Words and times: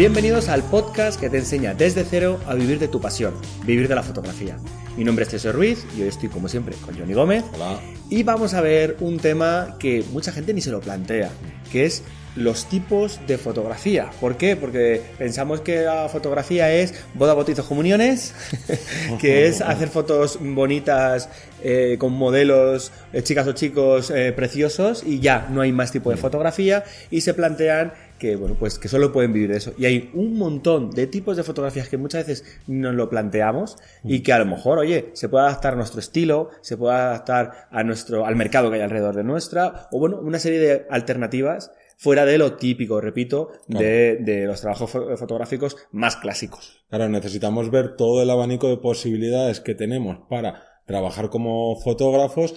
Bienvenidos 0.00 0.48
al 0.48 0.62
podcast 0.62 1.20
que 1.20 1.28
te 1.28 1.36
enseña 1.36 1.74
desde 1.74 2.04
cero 2.04 2.40
a 2.46 2.54
vivir 2.54 2.78
de 2.78 2.88
tu 2.88 3.02
pasión, 3.02 3.34
vivir 3.66 3.86
de 3.86 3.94
la 3.94 4.02
fotografía. 4.02 4.56
Mi 4.96 5.04
nombre 5.04 5.24
es 5.26 5.30
César 5.30 5.54
Ruiz 5.54 5.84
y 5.94 6.00
hoy 6.00 6.08
estoy 6.08 6.30
como 6.30 6.48
siempre 6.48 6.74
con 6.76 6.98
Johnny 6.98 7.12
Gómez. 7.12 7.44
Hola. 7.52 7.78
Y 8.08 8.22
vamos 8.22 8.54
a 8.54 8.62
ver 8.62 8.96
un 9.00 9.18
tema 9.18 9.76
que 9.78 10.02
mucha 10.10 10.32
gente 10.32 10.54
ni 10.54 10.62
se 10.62 10.70
lo 10.70 10.80
plantea, 10.80 11.28
que 11.70 11.84
es 11.84 12.02
los 12.34 12.64
tipos 12.64 13.20
de 13.26 13.36
fotografía. 13.36 14.10
¿Por 14.20 14.38
qué? 14.38 14.56
Porque 14.56 15.02
pensamos 15.18 15.60
que 15.60 15.82
la 15.82 16.08
fotografía 16.08 16.72
es 16.72 16.94
boda, 17.12 17.34
bautizos, 17.34 17.66
comuniones, 17.66 18.34
que 19.20 19.48
es 19.48 19.60
hacer 19.60 19.88
fotos 19.88 20.38
bonitas 20.40 21.28
eh, 21.62 21.96
con 21.98 22.12
modelos, 22.14 22.90
eh, 23.12 23.22
chicas 23.22 23.46
o 23.46 23.52
chicos 23.52 24.10
eh, 24.10 24.32
preciosos 24.32 25.02
y 25.04 25.20
ya, 25.20 25.46
no 25.50 25.60
hay 25.60 25.72
más 25.72 25.92
tipo 25.92 26.10
de 26.10 26.16
fotografía 26.16 26.84
y 27.10 27.20
se 27.20 27.34
plantean 27.34 27.92
que 28.20 28.36
bueno, 28.36 28.54
pues 28.56 28.78
que 28.78 28.86
solo 28.88 29.10
pueden 29.12 29.32
vivir 29.32 29.50
de 29.50 29.56
eso. 29.56 29.72
Y 29.78 29.86
hay 29.86 30.10
un 30.14 30.36
montón 30.38 30.90
de 30.90 31.06
tipos 31.08 31.36
de 31.36 31.42
fotografías 31.42 31.88
que 31.88 31.96
muchas 31.96 32.26
veces 32.26 32.60
nos 32.68 32.94
lo 32.94 33.08
planteamos 33.08 33.76
y 34.04 34.20
que 34.20 34.32
a 34.32 34.38
lo 34.38 34.46
mejor, 34.46 34.78
oye, 34.78 35.10
se 35.14 35.28
puede 35.28 35.46
adaptar 35.46 35.72
a 35.72 35.76
nuestro 35.76 35.98
estilo, 35.98 36.50
se 36.60 36.76
puede 36.76 36.94
adaptar 36.94 37.66
a 37.70 37.82
nuestro, 37.82 38.26
al 38.26 38.36
mercado 38.36 38.70
que 38.70 38.76
hay 38.76 38.82
alrededor 38.82 39.16
de 39.16 39.24
nuestra, 39.24 39.88
o 39.90 39.98
bueno, 39.98 40.18
una 40.20 40.38
serie 40.38 40.58
de 40.60 40.86
alternativas 40.90 41.72
fuera 41.96 42.24
de 42.24 42.38
lo 42.38 42.54
típico, 42.56 43.00
repito, 43.00 43.50
de, 43.66 44.16
de 44.20 44.46
los 44.46 44.60
trabajos 44.60 44.94
fo- 44.94 45.16
fotográficos 45.18 45.76
más 45.90 46.16
clásicos. 46.16 46.84
Claro, 46.88 47.08
necesitamos 47.08 47.70
ver 47.70 47.96
todo 47.96 48.22
el 48.22 48.30
abanico 48.30 48.68
de 48.68 48.76
posibilidades 48.78 49.60
que 49.60 49.74
tenemos 49.74 50.18
para 50.28 50.62
trabajar 50.86 51.30
como 51.30 51.76
fotógrafos. 51.80 52.54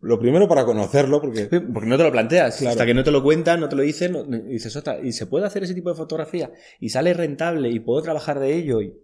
Lo 0.00 0.18
primero 0.20 0.46
para 0.46 0.64
conocerlo, 0.64 1.20
porque 1.20 1.46
Porque 1.46 1.88
no 1.88 1.96
te 1.96 2.04
lo 2.04 2.12
planteas, 2.12 2.56
Claro. 2.58 2.70
hasta 2.70 2.86
que 2.86 2.94
no 2.94 3.02
te 3.02 3.10
lo 3.10 3.22
cuentan, 3.22 3.58
no 3.60 3.68
te 3.68 3.74
lo 3.76 3.82
dicen, 3.82 4.12
no- 4.12 4.36
y 4.36 4.52
dices, 4.52 4.74
"Ostras, 4.76 4.98
¿y 5.02 5.12
se 5.12 5.26
puede 5.26 5.46
hacer 5.46 5.64
ese 5.64 5.74
tipo 5.74 5.88
de 5.90 5.96
fotografía? 5.96 6.52
¿Y 6.78 6.90
sale 6.90 7.12
rentable? 7.14 7.68
¿Y 7.70 7.80
puedo 7.80 8.00
trabajar 8.02 8.38
de 8.38 8.54
ello? 8.54 8.80
Y, 8.80 8.94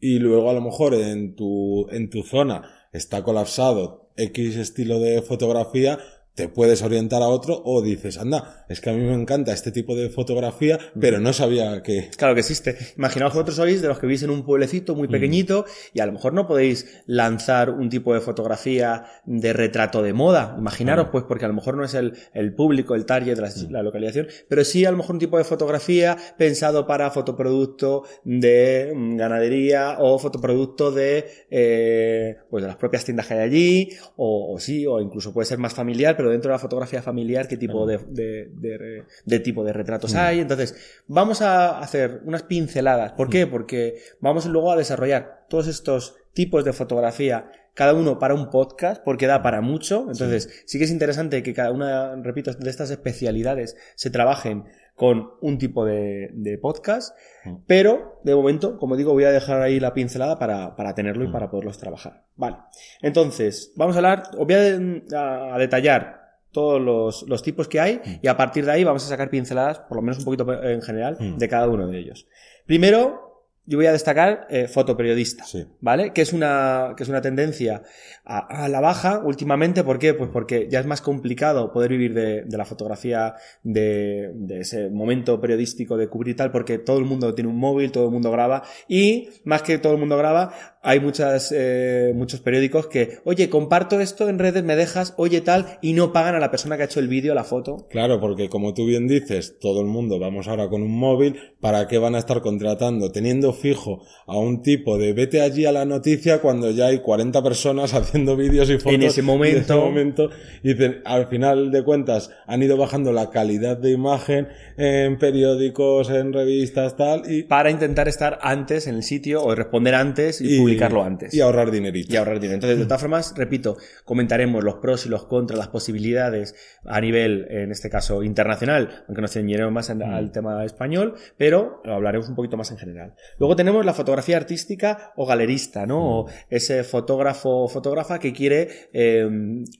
y 0.00 0.18
luego 0.18 0.50
a 0.50 0.52
lo 0.52 0.60
mejor 0.60 0.92
en 0.94 1.34
tu, 1.34 1.88
en 1.90 2.10
tu 2.10 2.22
zona 2.24 2.62
está 2.92 3.22
colapsado 3.22 4.10
X 4.16 4.56
estilo 4.56 5.00
de 5.00 5.22
fotografía, 5.22 5.98
te 6.34 6.48
puedes 6.48 6.82
orientar 6.82 7.22
a 7.22 7.28
otro 7.28 7.60
o 7.64 7.82
dices, 7.82 8.18
anda, 8.18 8.64
es 8.68 8.80
que 8.80 8.90
a 8.90 8.92
mí 8.92 9.00
me 9.00 9.14
encanta 9.14 9.52
este 9.52 9.72
tipo 9.72 9.94
de 9.94 10.08
fotografía, 10.10 10.78
pero 11.00 11.20
no 11.20 11.32
sabía 11.32 11.82
que... 11.82 12.10
Claro 12.16 12.34
que 12.34 12.40
existe. 12.40 12.76
Imaginaos 12.96 13.32
que 13.32 13.38
vosotros 13.38 13.56
sois 13.56 13.82
de 13.82 13.88
los 13.88 13.98
que 13.98 14.06
vivís 14.06 14.22
en 14.22 14.30
un 14.30 14.44
pueblecito 14.44 14.94
Mm. 14.94 14.98
muy 14.98 15.08
pequeñito 15.08 15.64
y 15.92 16.00
a 16.00 16.06
lo 16.06 16.12
mejor 16.12 16.32
no 16.32 16.46
podéis 16.46 17.02
lanzar 17.06 17.70
un 17.70 17.88
tipo 17.88 18.14
de 18.14 18.20
fotografía 18.20 19.04
de 19.24 19.52
retrato 19.52 20.02
de 20.02 20.12
moda. 20.12 20.54
Imaginaros, 20.58 21.08
pues, 21.10 21.24
porque 21.24 21.44
a 21.44 21.48
lo 21.48 21.54
mejor 21.54 21.76
no 21.76 21.84
es 21.84 21.94
el, 21.94 22.14
el 22.32 22.54
público, 22.54 22.94
el 22.94 23.06
target 23.06 23.36
de 23.36 23.42
la, 23.42 23.50
la 23.70 23.82
localización, 23.82 24.26
pero 24.48 24.64
sí 24.64 24.84
a 24.84 24.90
lo 24.90 24.96
mejor 24.98 25.14
un 25.14 25.20
tipo 25.20 25.38
de 25.38 25.44
fotografía 25.44 26.16
pensado 26.36 26.86
para 26.86 27.10
fotoproducto 27.10 28.04
de 28.24 28.92
mm, 28.94 29.16
ganadería 29.16 29.96
o 30.00 30.18
fotoproducto 30.18 30.90
de, 30.90 31.26
eh, 31.50 32.36
pues, 32.50 32.62
de 32.62 32.68
las 32.68 32.76
propias 32.76 33.04
tiendas 33.04 33.26
que 33.26 33.34
hay 33.34 33.40
allí, 33.40 33.88
o, 34.16 34.54
o 34.54 34.58
sí, 34.58 34.86
o 34.86 35.00
incluso 35.00 35.32
puede 35.32 35.46
ser 35.46 35.58
más 35.58 35.74
familiar, 35.74 36.16
pero 36.16 36.23
dentro 36.30 36.50
de 36.50 36.54
la 36.54 36.58
fotografía 36.58 37.02
familiar, 37.02 37.48
¿qué 37.48 37.56
tipo 37.56 37.86
de, 37.86 37.98
de, 38.08 38.50
de- 38.54 39.04
de 39.24 39.40
tipo 39.40 39.64
de 39.64 39.72
retratos 39.72 40.14
Mm. 40.14 40.18
hay? 40.18 40.40
Entonces, 40.40 40.74
vamos 41.06 41.42
a 41.42 41.78
hacer 41.80 42.20
unas 42.24 42.42
pinceladas. 42.44 43.12
¿Por 43.12 43.28
Mm. 43.28 43.30
qué? 43.30 43.46
Porque 43.46 43.96
vamos 44.20 44.46
luego 44.46 44.72
a 44.72 44.76
desarrollar 44.76 45.46
todos 45.48 45.66
estos 45.68 46.16
tipos 46.32 46.64
de 46.64 46.72
fotografía, 46.72 47.50
cada 47.74 47.94
uno 47.94 48.18
para 48.18 48.34
un 48.34 48.50
podcast, 48.50 49.02
porque 49.04 49.26
da 49.26 49.42
para 49.42 49.60
mucho. 49.60 50.06
Entonces, 50.10 50.48
sí, 50.66 50.78
que 50.78 50.84
es 50.84 50.90
interesante 50.90 51.42
que 51.42 51.54
cada 51.54 51.70
una, 51.72 52.14
repito, 52.22 52.52
de 52.52 52.70
estas 52.70 52.90
especialidades 52.90 53.76
se 53.96 54.10
trabajen 54.10 54.64
con 54.94 55.32
un 55.40 55.58
tipo 55.58 55.84
de, 55.84 56.30
de 56.32 56.56
podcast, 56.58 57.16
Mm. 57.44 57.56
pero 57.66 58.20
de 58.22 58.34
momento, 58.34 58.76
como 58.78 58.96
digo, 58.96 59.12
voy 59.12 59.24
a 59.24 59.32
dejar 59.32 59.60
ahí 59.60 59.80
la 59.80 59.92
pincelada 59.92 60.38
para, 60.38 60.76
para 60.76 60.94
tenerlo 60.94 61.24
y 61.24 61.28
Mm. 61.28 61.32
para 61.32 61.50
poderlos 61.50 61.78
trabajar. 61.78 62.24
Vale. 62.36 62.56
Entonces, 63.02 63.72
vamos 63.76 63.96
a 63.96 63.98
hablar, 63.98 64.22
os 64.38 64.46
voy 64.46 64.54
a, 64.54 65.18
a- 65.18 65.54
a 65.54 65.58
detallar 65.58 66.22
todos 66.52 66.80
los, 66.80 67.22
los 67.28 67.42
tipos 67.42 67.66
que 67.66 67.80
hay 67.80 68.00
y 68.22 68.28
a 68.28 68.36
partir 68.36 68.64
de 68.64 68.70
ahí 68.70 68.84
vamos 68.84 69.04
a 69.04 69.08
sacar 69.08 69.28
pinceladas, 69.28 69.80
por 69.80 69.96
lo 69.96 70.02
menos 70.02 70.18
un 70.18 70.24
poquito 70.24 70.62
en 70.62 70.80
general, 70.82 71.16
Mm. 71.18 71.36
de 71.38 71.48
cada 71.48 71.68
uno 71.68 71.88
de 71.88 71.98
ellos. 71.98 72.28
Primero, 72.64 73.23
yo 73.66 73.78
voy 73.78 73.86
a 73.86 73.92
destacar 73.92 74.46
eh, 74.50 74.68
fotoperiodista. 74.68 75.44
Sí. 75.44 75.64
¿Vale? 75.80 76.12
Que 76.12 76.22
es 76.22 76.32
una, 76.32 76.94
que 76.96 77.02
es 77.02 77.08
una 77.08 77.20
tendencia 77.20 77.82
a, 78.24 78.64
a 78.64 78.68
la 78.68 78.80
baja 78.80 79.20
últimamente. 79.24 79.84
¿Por 79.84 79.98
qué? 79.98 80.14
Pues 80.14 80.30
porque 80.30 80.68
ya 80.70 80.80
es 80.80 80.86
más 80.86 81.00
complicado 81.00 81.72
poder 81.72 81.90
vivir 81.90 82.14
de, 82.14 82.42
de 82.42 82.56
la 82.56 82.64
fotografía, 82.64 83.34
de, 83.62 84.32
de 84.34 84.60
ese 84.60 84.90
momento 84.90 85.40
periodístico 85.40 85.96
de 85.96 86.08
cubrir 86.08 86.34
y 86.34 86.36
tal, 86.36 86.50
porque 86.50 86.78
todo 86.78 86.98
el 86.98 87.04
mundo 87.04 87.34
tiene 87.34 87.50
un 87.50 87.58
móvil, 87.58 87.90
todo 87.90 88.06
el 88.06 88.10
mundo 88.10 88.30
graba 88.30 88.62
y 88.88 89.28
más 89.44 89.62
que 89.62 89.78
todo 89.78 89.94
el 89.94 89.98
mundo 89.98 90.16
graba, 90.18 90.52
hay 90.82 91.00
muchas, 91.00 91.50
eh, 91.56 92.12
muchos 92.14 92.40
periódicos 92.40 92.88
que, 92.88 93.18
oye, 93.24 93.48
comparto 93.48 94.00
esto 94.00 94.28
en 94.28 94.38
redes, 94.38 94.62
me 94.64 94.76
dejas, 94.76 95.14
oye 95.16 95.40
tal, 95.40 95.78
y 95.80 95.94
no 95.94 96.12
pagan 96.12 96.34
a 96.34 96.40
la 96.40 96.50
persona 96.50 96.76
que 96.76 96.82
ha 96.82 96.86
hecho 96.86 97.00
el 97.00 97.08
vídeo, 97.08 97.34
la 97.34 97.44
foto. 97.44 97.86
Claro, 97.88 98.20
porque 98.20 98.50
como 98.50 98.74
tú 98.74 98.84
bien 98.84 99.08
dices, 99.08 99.58
todo 99.58 99.80
el 99.80 99.86
mundo 99.86 100.18
vamos 100.18 100.46
ahora 100.46 100.68
con 100.68 100.82
un 100.82 100.94
móvil, 100.94 101.36
¿para 101.60 101.88
qué 101.88 101.96
van 101.96 102.14
a 102.14 102.18
estar 102.18 102.42
contratando, 102.42 103.10
teniendo 103.10 103.53
fijo 103.54 104.02
a 104.26 104.36
un 104.38 104.62
tipo 104.62 104.98
de 104.98 105.12
vete 105.14 105.40
allí 105.40 105.64
a 105.66 105.72
la 105.72 105.84
noticia 105.84 106.40
cuando 106.40 106.70
ya 106.70 106.86
hay 106.86 106.98
40 106.98 107.42
personas 107.42 107.94
haciendo 107.94 108.36
vídeos 108.36 108.68
y 108.70 108.74
fotos 108.78 108.92
En 108.94 109.02
ese 109.02 109.22
momento. 109.22 109.56
en 109.56 109.62
ese 109.64 109.74
momento? 109.74 110.30
Y 110.62 110.74
dicen, 110.74 111.00
al 111.04 111.26
final 111.28 111.70
de 111.70 111.82
cuentas 111.84 112.30
han 112.46 112.62
ido 112.62 112.76
bajando 112.76 113.12
la 113.12 113.30
calidad 113.30 113.76
de 113.78 113.90
imagen 113.92 114.48
en 114.76 115.18
periódicos, 115.18 116.10
en 116.10 116.32
revistas, 116.32 116.96
tal, 116.96 117.30
y, 117.30 117.44
Para 117.44 117.70
intentar 117.70 118.08
estar 118.08 118.38
antes 118.42 118.86
en 118.86 118.96
el 118.96 119.02
sitio 119.02 119.42
o 119.44 119.54
responder 119.54 119.94
antes 119.94 120.40
y, 120.40 120.58
publicarlo 120.58 121.02
antes. 121.02 121.32
Y 121.34 121.40
ahorrar 121.40 121.70
dinerito. 121.70 122.12
y 122.12 122.16
ahorrar 122.16 122.36
dinero. 122.40 122.54
Entonces, 122.54 122.78
de 122.78 122.84
todas 122.84 123.00
formas, 123.00 123.34
repito, 123.36 123.76
comentaremos 124.04 124.62
los 124.64 124.76
pros 124.76 125.06
y 125.06 125.08
los 125.08 125.26
contras, 125.26 125.58
las 125.58 125.68
posibilidades 125.68 126.54
a 126.84 127.00
nivel, 127.00 127.46
en 127.50 127.70
este 127.70 127.90
caso, 127.90 128.22
internacional, 128.22 129.04
aunque 129.08 129.22
nos 129.22 129.32
ceñiremos 129.32 129.72
más 129.72 129.90
en- 129.90 130.02
al 130.02 130.32
tema 130.32 130.64
español, 130.64 131.14
pero 131.36 131.80
lo 131.84 131.94
hablaremos 131.94 132.28
un 132.28 132.34
poquito 132.34 132.56
más 132.56 132.70
en 132.70 132.78
general. 132.78 133.14
Luego 133.44 133.56
tenemos 133.56 133.84
la 133.84 133.92
fotografía 133.92 134.38
artística 134.38 135.12
o 135.16 135.26
galerista, 135.26 135.84
¿no? 135.84 136.20
O 136.20 136.26
ese 136.48 136.82
fotógrafo 136.82 137.64
o 137.64 137.68
fotógrafa 137.68 138.18
que 138.18 138.32
quiere 138.32 138.88
eh, 138.94 139.28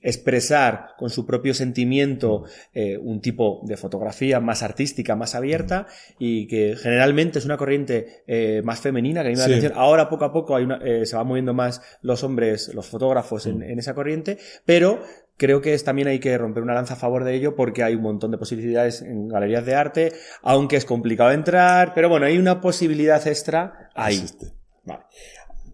expresar 0.03 0.89
con 0.99 1.09
su 1.09 1.25
propio 1.25 1.55
sentimiento 1.55 2.45
eh, 2.75 2.99
un 2.99 3.23
tipo 3.23 3.63
de 3.65 3.79
fotografía 3.79 4.39
más 4.39 4.63
artística, 4.63 5.17
más 5.17 5.35
abierta 5.35 5.87
y 6.19 6.47
que 6.47 6.77
generalmente 6.77 7.39
es 7.39 7.47
una 7.47 7.57
corriente 7.57 8.23
eh, 8.27 8.61
más 8.63 8.81
femenina 8.81 9.23
que 9.23 9.29
a 9.29 9.31
mí 9.31 9.37
me 9.37 9.41
da 9.41 9.47
Sí. 9.47 9.53
atención. 9.53 9.73
Ahora 9.77 10.11
poco 10.11 10.27
a 10.27 10.33
poco 10.35 10.57
hay 10.57 10.65
una, 10.65 10.79
se 11.07 11.17
van 11.17 11.27
moviendo 11.27 11.55
más 11.55 11.81
los 12.03 12.23
hombres, 12.23 12.71
los 12.75 12.87
fotógrafos 12.87 13.47
en, 13.47 13.63
en 13.63 13.79
esa 13.79 13.95
corriente, 13.95 14.37
pero 14.67 15.01
creo 15.37 15.61
que 15.61 15.75
es, 15.75 15.85
también 15.85 16.09
hay 16.09 16.21
que 16.21 16.37
romper 16.39 16.63
una 16.63 16.75
lanza 16.75 16.95
a 16.95 16.97
favor 16.97 17.25
de 17.25 17.35
ello 17.35 17.55
porque 17.57 17.83
hay 17.83 17.95
un 17.95 18.03
montón 18.03 18.31
de 18.31 18.39
posibilidades 18.39 19.03
en 19.03 19.29
galerías 19.29 19.65
de 19.67 19.75
arte, 19.75 20.13
aunque 20.43 20.77
es 20.77 20.85
complicado 20.85 21.31
entrar, 21.33 21.93
pero 21.95 22.09
bueno, 22.09 22.27
hay 22.27 22.39
una 22.39 22.61
posibilidad 22.61 23.27
extra 23.27 23.91
ahí. 23.95 24.15
Existe. 24.15 24.53
Vale. 24.85 25.05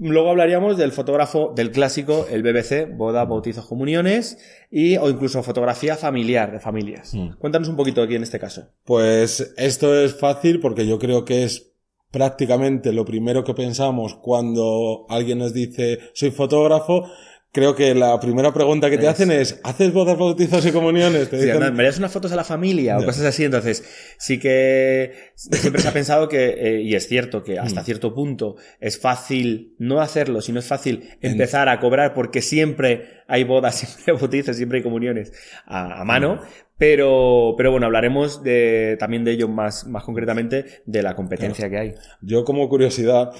Luego 0.03 0.31
hablaríamos 0.31 0.79
del 0.79 0.93
fotógrafo 0.93 1.53
del 1.55 1.73
clásico, 1.73 2.27
el 2.31 2.43
BBC, 2.43 2.97
boda, 2.97 3.27
bautizos, 3.27 3.67
comuniones, 3.67 4.39
y, 4.71 4.97
o 4.97 5.11
incluso 5.11 5.43
fotografía 5.43 5.95
familiar, 5.95 6.53
de 6.53 6.59
familias. 6.59 7.13
Mm. 7.13 7.35
Cuéntanos 7.39 7.69
un 7.69 7.77
poquito 7.77 8.01
aquí 8.01 8.15
en 8.15 8.23
este 8.23 8.39
caso. 8.39 8.69
Pues 8.87 9.53
esto 9.59 9.95
es 9.95 10.15
fácil 10.15 10.59
porque 10.59 10.87
yo 10.87 10.99
creo 10.99 11.27
que 11.27 11.45
es 11.45 11.71
prácticamente 12.11 12.95
lo 12.95 13.05
primero 13.05 13.45
que 13.45 13.53
pensamos 13.53 14.15
cuando 14.15 15.05
alguien 15.11 15.39
nos 15.39 15.53
dice 15.53 15.99
soy 16.15 16.31
fotógrafo. 16.31 17.05
Creo 17.53 17.75
que 17.75 17.97
la 17.97 18.21
primera 18.21 18.53
pregunta 18.55 18.89
que 18.91 18.97
te 18.97 19.05
Es- 19.07 19.11
hacen 19.11 19.33
es 19.33 19.61
¿haces 19.65 19.93
bodas, 19.93 20.17
bautizos 20.17 20.65
y 20.65 20.71
comuniones? 20.71 21.29
Te 21.31 21.37
Sí, 21.41 21.47
dicen- 21.47 21.57
anda, 21.63 21.73
¿Me 21.73 21.83
das 21.83 21.99
unas 21.99 22.13
fotos 22.13 22.31
a 22.31 22.37
la 22.37 22.45
familia 22.45 22.97
o 22.97 23.05
cosas 23.05 23.25
así? 23.25 23.43
Entonces, 23.45 23.83
sí 24.19 24.39
que 24.39 25.13
siempre 25.35 25.83
se 25.83 25.89
ha 25.89 25.93
pensado 25.93 26.29
que, 26.29 26.51
eh, 26.51 26.83
y 26.83 26.95
es 26.95 27.09
cierto 27.09 27.43
que 27.43 27.57
Mm. 27.57 27.65
hasta 27.65 27.83
cierto 27.83 28.15
punto 28.15 28.55
es 28.79 29.01
fácil 29.01 29.75
no 29.79 30.01
hacerlo, 30.01 30.41
sino 30.43 30.61
es 30.61 30.67
fácil 30.67 31.09
empezar 31.23 31.69
a 31.69 31.81
cobrar 31.81 32.15
porque 32.15 32.41
siempre 32.41 33.23
hay 33.27 33.43
bodas, 33.43 33.75
siempre 33.79 34.13
hay 34.13 34.19
bautizos, 34.21 34.57
siempre 34.57 34.79
hay 34.79 34.85
comuniones 34.85 35.33
a, 35.67 36.01
a 36.01 36.05
mano. 36.05 36.37
Mm. 36.37 36.41
Pero, 36.79 37.55
pero 37.59 37.73
bueno, 37.73 37.87
hablaremos 37.87 38.43
de, 38.43 38.97
también 38.99 39.25
de 39.25 39.33
ello 39.33 39.49
más, 39.49 39.87
más 39.87 40.03
concretamente, 40.05 40.65
de 40.87 41.03
la 41.03 41.15
competencia 41.17 41.69
que 41.69 41.77
hay. 41.79 41.95
Yo 42.23 42.45
como 42.45 42.69
curiosidad, 42.71 43.33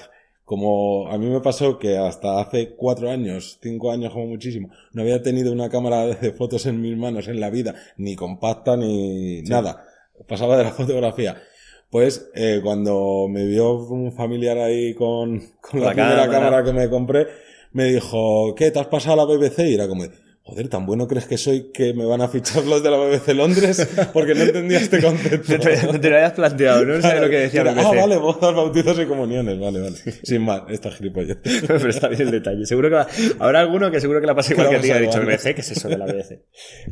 como 0.51 1.07
a 1.07 1.17
mí 1.17 1.27
me 1.27 1.39
pasó 1.39 1.79
que 1.79 1.97
hasta 1.97 2.41
hace 2.41 2.75
cuatro 2.75 3.09
años, 3.09 3.57
cinco 3.63 3.89
años 3.89 4.11
como 4.11 4.25
muchísimo, 4.27 4.69
no 4.91 5.01
había 5.01 5.23
tenido 5.23 5.53
una 5.53 5.69
cámara 5.69 6.07
de 6.07 6.33
fotos 6.33 6.65
en 6.65 6.81
mis 6.81 6.97
manos 6.97 7.29
en 7.29 7.39
la 7.39 7.49
vida, 7.49 7.73
ni 7.95 8.17
compacta 8.17 8.75
ni 8.75 9.43
nada. 9.43 9.85
Pasaba 10.27 10.57
de 10.57 10.65
la 10.65 10.71
fotografía. 10.73 11.41
Pues 11.89 12.29
eh, 12.35 12.59
cuando 12.61 13.27
me 13.29 13.45
vio 13.45 13.75
un 13.75 14.11
familiar 14.11 14.57
ahí 14.57 14.93
con, 14.93 15.39
con 15.61 15.79
la, 15.79 15.85
La 15.85 15.91
primera 15.93 16.15
cámara. 16.25 16.31
cámara 16.31 16.63
que 16.65 16.73
me 16.73 16.89
compré, 16.89 17.27
me 17.71 17.85
dijo, 17.85 18.53
¿qué? 18.53 18.71
¿Te 18.71 18.79
has 18.81 18.87
pasado 18.87 19.21
a 19.21 19.25
la 19.25 19.33
BBC? 19.33 19.59
Y 19.59 19.75
era 19.75 19.87
como, 19.87 20.03
joder, 20.43 20.69
tan 20.69 20.85
bueno 20.85 21.07
crees 21.07 21.25
que 21.25 21.37
soy 21.37 21.71
que 21.71 21.93
me 21.93 22.03
van 22.03 22.21
a 22.21 22.27
fichar 22.27 22.65
los 22.65 22.81
de 22.81 22.89
la 22.89 22.97
BBC 22.97 23.29
Londres 23.35 23.87
porque 24.11 24.33
no 24.33 24.41
entendía 24.41 24.79
este 24.79 25.01
concepto. 25.01 25.53
no 25.91 25.99
te, 25.99 26.09
lo 26.09 26.15
habías 26.15 26.33
planteado, 26.33 26.83
no 26.83 27.01
sé 27.01 27.19
lo 27.19 27.29
que 27.29 27.37
decía 27.37 27.61
Ah, 27.61 27.91
vale, 27.95 28.17
bodas, 28.17 28.53
bautizos 28.53 28.99
y 28.99 29.05
comuniones, 29.05 29.59
vale, 29.59 29.79
vale. 29.79 29.95
Sin 30.23 30.41
más, 30.41 30.63
esta 30.69 30.91
gilipollez. 30.91 31.37
Pero 31.67 31.89
está 31.89 32.07
bien 32.07 32.21
el 32.21 32.31
detalle. 32.31 32.65
Seguro 32.65 32.89
que 32.89 33.35
habrá 33.39 33.59
alguno 33.59 33.91
que 33.91 34.01
seguro 34.01 34.19
que 34.19 34.27
la 34.27 34.35
pasa 34.35 34.53
igual 34.53 34.69
que 34.69 34.75
a 34.77 34.81
ti, 34.81 34.91
ha 34.91 34.99
dicho 34.99 35.21
BBC, 35.21 35.53
¿qué 35.55 35.61
es 35.61 35.71
eso 35.71 35.87
de 35.87 35.97
la 35.97 36.05
BBC? 36.05 36.41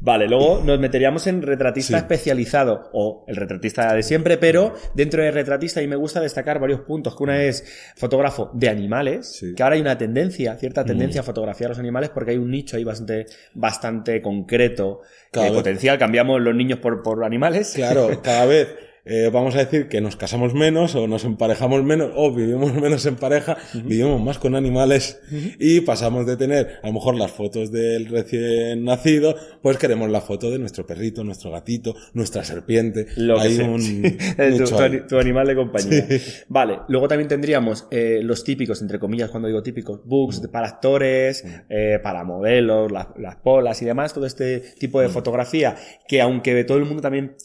Vale, 0.01 0.27
luego 0.27 0.61
nos 0.63 0.79
meteríamos 0.79 1.25
en 1.27 1.41
retratista 1.41 1.97
especializado 1.97 2.89
o 2.93 3.25
el 3.27 3.35
retratista 3.35 3.93
de 3.93 4.03
siempre, 4.03 4.37
pero 4.37 4.75
dentro 4.93 5.23
de 5.23 5.31
retratista 5.31 5.81
y 5.81 5.87
me 5.87 5.95
gusta 5.95 6.21
destacar 6.21 6.59
varios 6.59 6.81
puntos, 6.81 7.15
que 7.15 7.23
una 7.23 7.43
es 7.43 7.65
fotógrafo 7.95 8.51
de 8.53 8.69
animales, 8.69 9.43
que 9.55 9.63
ahora 9.63 9.75
hay 9.75 9.81
una 9.81 9.97
tendencia, 9.97 10.55
cierta 10.55 10.85
tendencia 10.85 11.21
a 11.21 11.23
fotografiar 11.23 11.69
los 11.69 11.79
animales 11.79 12.09
porque 12.09 12.31
hay 12.31 12.37
un 12.37 12.51
nicho 12.51 12.77
ahí 12.77 12.83
bastante 12.83 13.25
bastante 13.53 14.21
concreto, 14.21 15.01
cada 15.31 15.51
potencial. 15.51 15.97
Cambiamos 15.97 16.41
los 16.41 16.55
niños 16.55 16.79
por, 16.79 17.03
por 17.03 17.23
animales. 17.23 17.73
Claro, 17.75 18.21
cada 18.23 18.45
vez 18.45 18.67
eh, 19.11 19.31
vamos 19.33 19.55
a 19.55 19.57
decir 19.57 19.87
que 19.87 20.01
nos 20.01 20.15
casamos 20.15 20.53
menos 20.53 20.93
o 20.93 21.07
nos 21.07 21.25
emparejamos 21.25 21.83
menos 21.83 22.11
o 22.13 22.31
vivimos 22.31 22.71
menos 22.81 23.03
en 23.07 23.15
pareja, 23.15 23.57
vivimos 23.73 24.21
más 24.21 24.37
con 24.37 24.53
animales 24.53 25.19
y 25.57 25.81
pasamos 25.81 26.27
de 26.27 26.37
tener 26.37 26.79
a 26.83 26.87
lo 26.87 26.93
mejor 26.93 27.15
las 27.15 27.31
fotos 27.31 27.71
del 27.71 28.05
recién 28.05 28.83
nacido, 28.83 29.35
pues 29.63 29.77
queremos 29.79 30.11
la 30.11 30.21
foto 30.21 30.51
de 30.51 30.59
nuestro 30.59 30.85
perrito, 30.85 31.23
nuestro 31.23 31.49
gatito, 31.49 31.95
nuestra 32.13 32.43
serpiente. 32.43 33.07
Lo 33.15 33.39
Hay 33.39 33.57
un 33.57 33.81
tu, 35.07 35.17
animal 35.17 35.47
de 35.47 35.55
compañía. 35.55 36.05
Vale, 36.47 36.81
luego 36.87 37.07
también 37.07 37.27
tendríamos 37.27 37.87
eh, 37.89 38.19
los 38.21 38.43
típicos, 38.43 38.79
entre 38.83 38.99
comillas, 38.99 39.31
cuando 39.31 39.47
digo 39.47 39.63
típicos, 39.63 40.01
books 40.05 40.47
para 40.51 40.67
actores, 40.67 41.43
eh, 41.67 41.97
para 42.03 42.23
modelos, 42.23 42.91
las, 42.91 43.07
las 43.17 43.37
polas 43.37 43.81
y 43.81 43.85
demás, 43.85 44.13
todo 44.13 44.27
este 44.27 44.59
tipo 44.77 45.01
de 45.01 45.09
fotografía 45.09 45.75
que 46.07 46.21
aunque 46.21 46.63
todo 46.63 46.77
el 46.77 46.85
mundo 46.85 47.01
también 47.01 47.35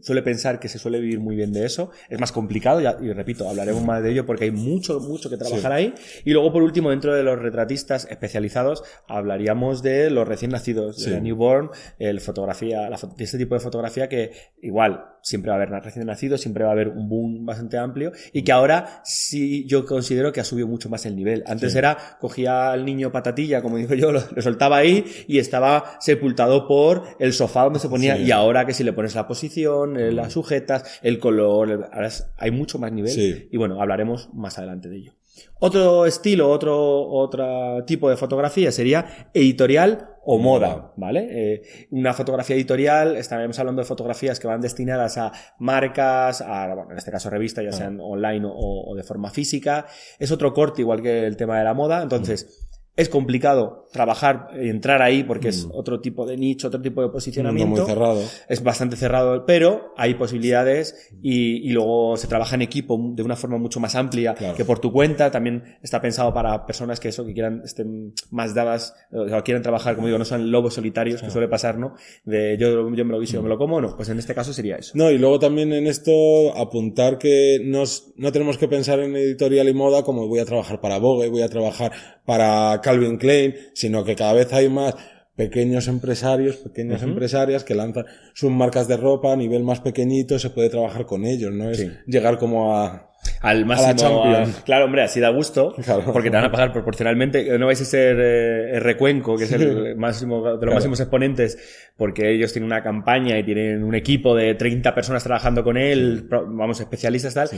suele 0.00 0.22
pensar 0.22 0.58
que 0.58 0.69
se 0.70 0.78
suele 0.78 1.00
vivir 1.00 1.20
muy 1.20 1.36
bien 1.36 1.52
de 1.52 1.66
eso. 1.66 1.90
Es 2.08 2.18
más 2.18 2.32
complicado, 2.32 2.80
y 2.80 3.12
repito, 3.12 3.48
hablaremos 3.48 3.84
más 3.84 4.02
de 4.02 4.12
ello 4.12 4.24
porque 4.24 4.44
hay 4.44 4.50
mucho, 4.50 5.00
mucho 5.00 5.28
que 5.28 5.36
trabajar 5.36 5.72
ahí. 5.72 5.94
Y 6.24 6.32
luego, 6.32 6.52
por 6.52 6.62
último, 6.62 6.90
dentro 6.90 7.14
de 7.14 7.22
los 7.22 7.38
retratistas 7.38 8.06
especializados, 8.10 8.82
hablaríamos 9.06 9.82
de 9.82 10.10
los 10.10 10.26
recién 10.26 10.50
nacidos, 10.50 11.04
de 11.04 11.10
la 11.10 11.20
newborn, 11.20 11.70
el 11.98 12.20
fotografía, 12.20 12.88
la, 12.88 12.96
de 12.96 13.24
este 13.24 13.38
tipo 13.38 13.54
de 13.54 13.60
fotografía 13.60 14.08
que 14.08 14.32
igual 14.62 15.04
siempre 15.22 15.50
va 15.50 15.56
a 15.56 15.62
haber 15.62 15.70
recién 15.82 16.06
nacidos, 16.06 16.40
siempre 16.40 16.64
va 16.64 16.70
a 16.70 16.72
haber 16.72 16.88
un 16.88 17.08
boom 17.08 17.46
bastante 17.46 17.78
amplio 17.78 18.12
y 18.32 18.42
que 18.42 18.52
ahora 18.52 19.00
sí 19.04 19.64
yo 19.66 19.84
considero 19.86 20.32
que 20.32 20.40
ha 20.40 20.44
subido 20.44 20.66
mucho 20.66 20.88
más 20.88 21.06
el 21.06 21.16
nivel. 21.16 21.42
Antes 21.46 21.74
era, 21.74 21.96
cogía 22.18 22.72
al 22.72 22.84
niño 22.84 23.12
patatilla, 23.12 23.62
como 23.62 23.76
digo 23.76 23.94
yo, 23.94 24.12
lo, 24.12 24.20
soltaba 24.42 24.78
ahí 24.78 25.04
y 25.26 25.38
estaba 25.38 25.98
sepultado 26.00 26.66
por 26.66 27.04
el 27.18 27.32
sofá 27.32 27.64
donde 27.64 27.78
se 27.78 27.88
ponía 27.88 28.16
y 28.16 28.30
ahora 28.30 28.66
que 28.66 28.74
si 28.74 28.84
le 28.84 28.92
pones 28.92 29.14
la 29.14 29.26
posición, 29.26 29.96
eh, 29.98 30.12
la 30.12 30.30
sujeta, 30.30 30.82
el 31.02 31.18
color, 31.18 31.90
ahora 31.92 32.10
hay 32.36 32.50
mucho 32.50 32.78
más 32.78 32.92
nivel 32.92 33.48
y 33.50 33.56
bueno, 33.56 33.80
hablaremos 33.80 34.32
más 34.34 34.58
adelante 34.58 34.88
de 34.88 34.96
ello. 34.96 35.19
Otro 35.58 36.06
estilo, 36.06 36.50
otro, 36.50 37.08
otro 37.08 37.84
tipo 37.84 38.08
de 38.08 38.16
fotografía 38.16 38.72
sería 38.72 39.30
editorial 39.34 40.10
o 40.24 40.38
moda, 40.38 40.92
¿vale? 40.96 41.28
Eh, 41.30 41.62
una 41.90 42.12
fotografía 42.12 42.54
editorial, 42.56 43.16
estaremos 43.16 43.58
hablando 43.58 43.82
de 43.82 43.86
fotografías 43.86 44.38
que 44.38 44.46
van 44.46 44.60
destinadas 44.60 45.18
a 45.18 45.32
marcas, 45.58 46.40
a, 46.40 46.74
bueno, 46.74 46.92
en 46.92 46.98
este 46.98 47.10
caso 47.10 47.30
revistas, 47.30 47.64
ya 47.64 47.72
sean 47.72 47.98
online 48.00 48.46
o, 48.46 48.94
de 48.94 49.02
forma 49.02 49.30
física. 49.30 49.86
Es 50.18 50.30
otro 50.30 50.52
corte, 50.52 50.82
igual 50.82 51.02
que 51.02 51.26
el 51.26 51.36
tema 51.36 51.58
de 51.58 51.64
la 51.64 51.74
moda. 51.74 52.02
Entonces, 52.02 52.69
es 53.00 53.08
complicado 53.08 53.86
trabajar, 53.92 54.50
entrar 54.54 55.02
ahí 55.02 55.24
porque 55.24 55.48
es 55.48 55.66
mm. 55.66 55.70
otro 55.72 56.00
tipo 56.00 56.26
de 56.26 56.36
nicho, 56.36 56.68
otro 56.68 56.80
tipo 56.80 57.02
de 57.02 57.08
posicionamiento. 57.08 57.82
muy 57.82 57.86
cerrado. 57.86 58.20
Es 58.48 58.62
bastante 58.62 58.96
cerrado, 58.96 59.44
pero 59.46 59.92
hay 59.96 60.14
posibilidades 60.14 61.10
y, 61.22 61.70
luego 61.70 62.16
se 62.16 62.26
trabaja 62.26 62.56
en 62.56 62.62
equipo 62.62 62.98
de 63.14 63.22
una 63.22 63.36
forma 63.36 63.56
mucho 63.56 63.80
más 63.80 63.94
amplia 63.94 64.34
que 64.34 64.64
por 64.64 64.80
tu 64.80 64.92
cuenta. 64.92 65.30
También 65.30 65.78
está 65.82 66.00
pensado 66.00 66.34
para 66.34 66.66
personas 66.66 67.00
que 67.00 67.08
eso, 67.08 67.24
que 67.24 67.32
quieran, 67.32 67.62
estén 67.64 68.12
más 68.30 68.54
dadas, 68.54 68.94
o 69.12 69.42
quieran 69.42 69.62
trabajar, 69.62 69.94
como 69.94 70.08
digo, 70.08 70.18
no 70.18 70.24
son 70.24 70.50
lobos 70.50 70.74
solitarios, 70.74 71.22
que 71.22 71.30
suele 71.30 71.48
pasar, 71.48 71.78
¿no? 71.78 71.94
De 72.24 72.56
yo, 72.58 72.70
yo 72.70 73.04
me 73.04 73.12
lo 73.12 73.20
guiso, 73.20 73.34
yo 73.34 73.42
me 73.42 73.48
lo 73.48 73.56
como, 73.56 73.80
no. 73.80 73.96
Pues 73.96 74.08
en 74.08 74.18
este 74.18 74.34
caso 74.34 74.52
sería 74.52 74.76
eso. 74.76 74.92
No, 74.94 75.10
y 75.10 75.18
luego 75.18 75.38
también 75.38 75.72
en 75.72 75.86
esto 75.86 76.56
apuntar 76.56 77.18
que 77.18 77.60
nos, 77.64 78.12
no 78.16 78.30
tenemos 78.30 78.58
que 78.58 78.68
pensar 78.68 79.00
en 79.00 79.16
editorial 79.16 79.68
y 79.68 79.74
moda 79.74 80.02
como 80.02 80.28
voy 80.28 80.40
a 80.40 80.44
trabajar 80.44 80.80
para 80.80 80.98
Vogue, 80.98 81.28
voy 81.28 81.42
a 81.42 81.48
trabajar 81.48 81.92
para 82.24 82.80
Calvin 82.90 83.18
Klein, 83.18 83.54
sino 83.74 84.04
que 84.04 84.16
cada 84.16 84.32
vez 84.32 84.52
hay 84.52 84.68
más 84.68 84.94
pequeños 85.36 85.88
empresarios, 85.88 86.56
pequeñas 86.56 87.02
empresarias 87.02 87.64
que 87.64 87.74
lanzan 87.74 88.04
sus 88.34 88.50
marcas 88.50 88.88
de 88.88 88.96
ropa 88.96 89.32
a 89.32 89.36
nivel 89.36 89.62
más 89.62 89.80
pequeñito, 89.80 90.38
se 90.38 90.50
puede 90.50 90.68
trabajar 90.70 91.06
con 91.06 91.24
ellos, 91.24 91.52
no 91.52 91.70
es 91.70 91.86
llegar 92.06 92.38
como 92.38 92.76
a 92.76 93.09
al 93.40 93.64
máximo. 93.64 94.24
claro, 94.64 94.84
hombre, 94.84 95.02
así 95.02 95.20
da 95.20 95.30
gusto, 95.30 95.74
porque 96.12 96.30
te 96.30 96.36
van 96.36 96.44
a 96.44 96.50
pagar 96.50 96.72
proporcionalmente. 96.72 97.58
No 97.58 97.66
vais 97.66 97.80
a 97.80 97.84
ser 97.84 98.16
eh, 98.20 98.80
Recuenco, 98.80 99.36
que 99.36 99.44
es 99.44 99.52
el 99.52 99.96
máximo 99.96 100.56
de 100.56 100.66
los 100.66 100.74
máximos 100.74 101.00
exponentes, 101.00 101.58
porque 101.96 102.32
ellos 102.32 102.52
tienen 102.52 102.66
una 102.66 102.82
campaña 102.82 103.38
y 103.38 103.44
tienen 103.44 103.82
un 103.82 103.94
equipo 103.94 104.34
de 104.34 104.54
30 104.54 104.94
personas 104.94 105.24
trabajando 105.24 105.64
con 105.64 105.76
él, 105.76 106.28
vamos, 106.28 106.80
especialistas 106.80 107.34
tal. 107.34 107.50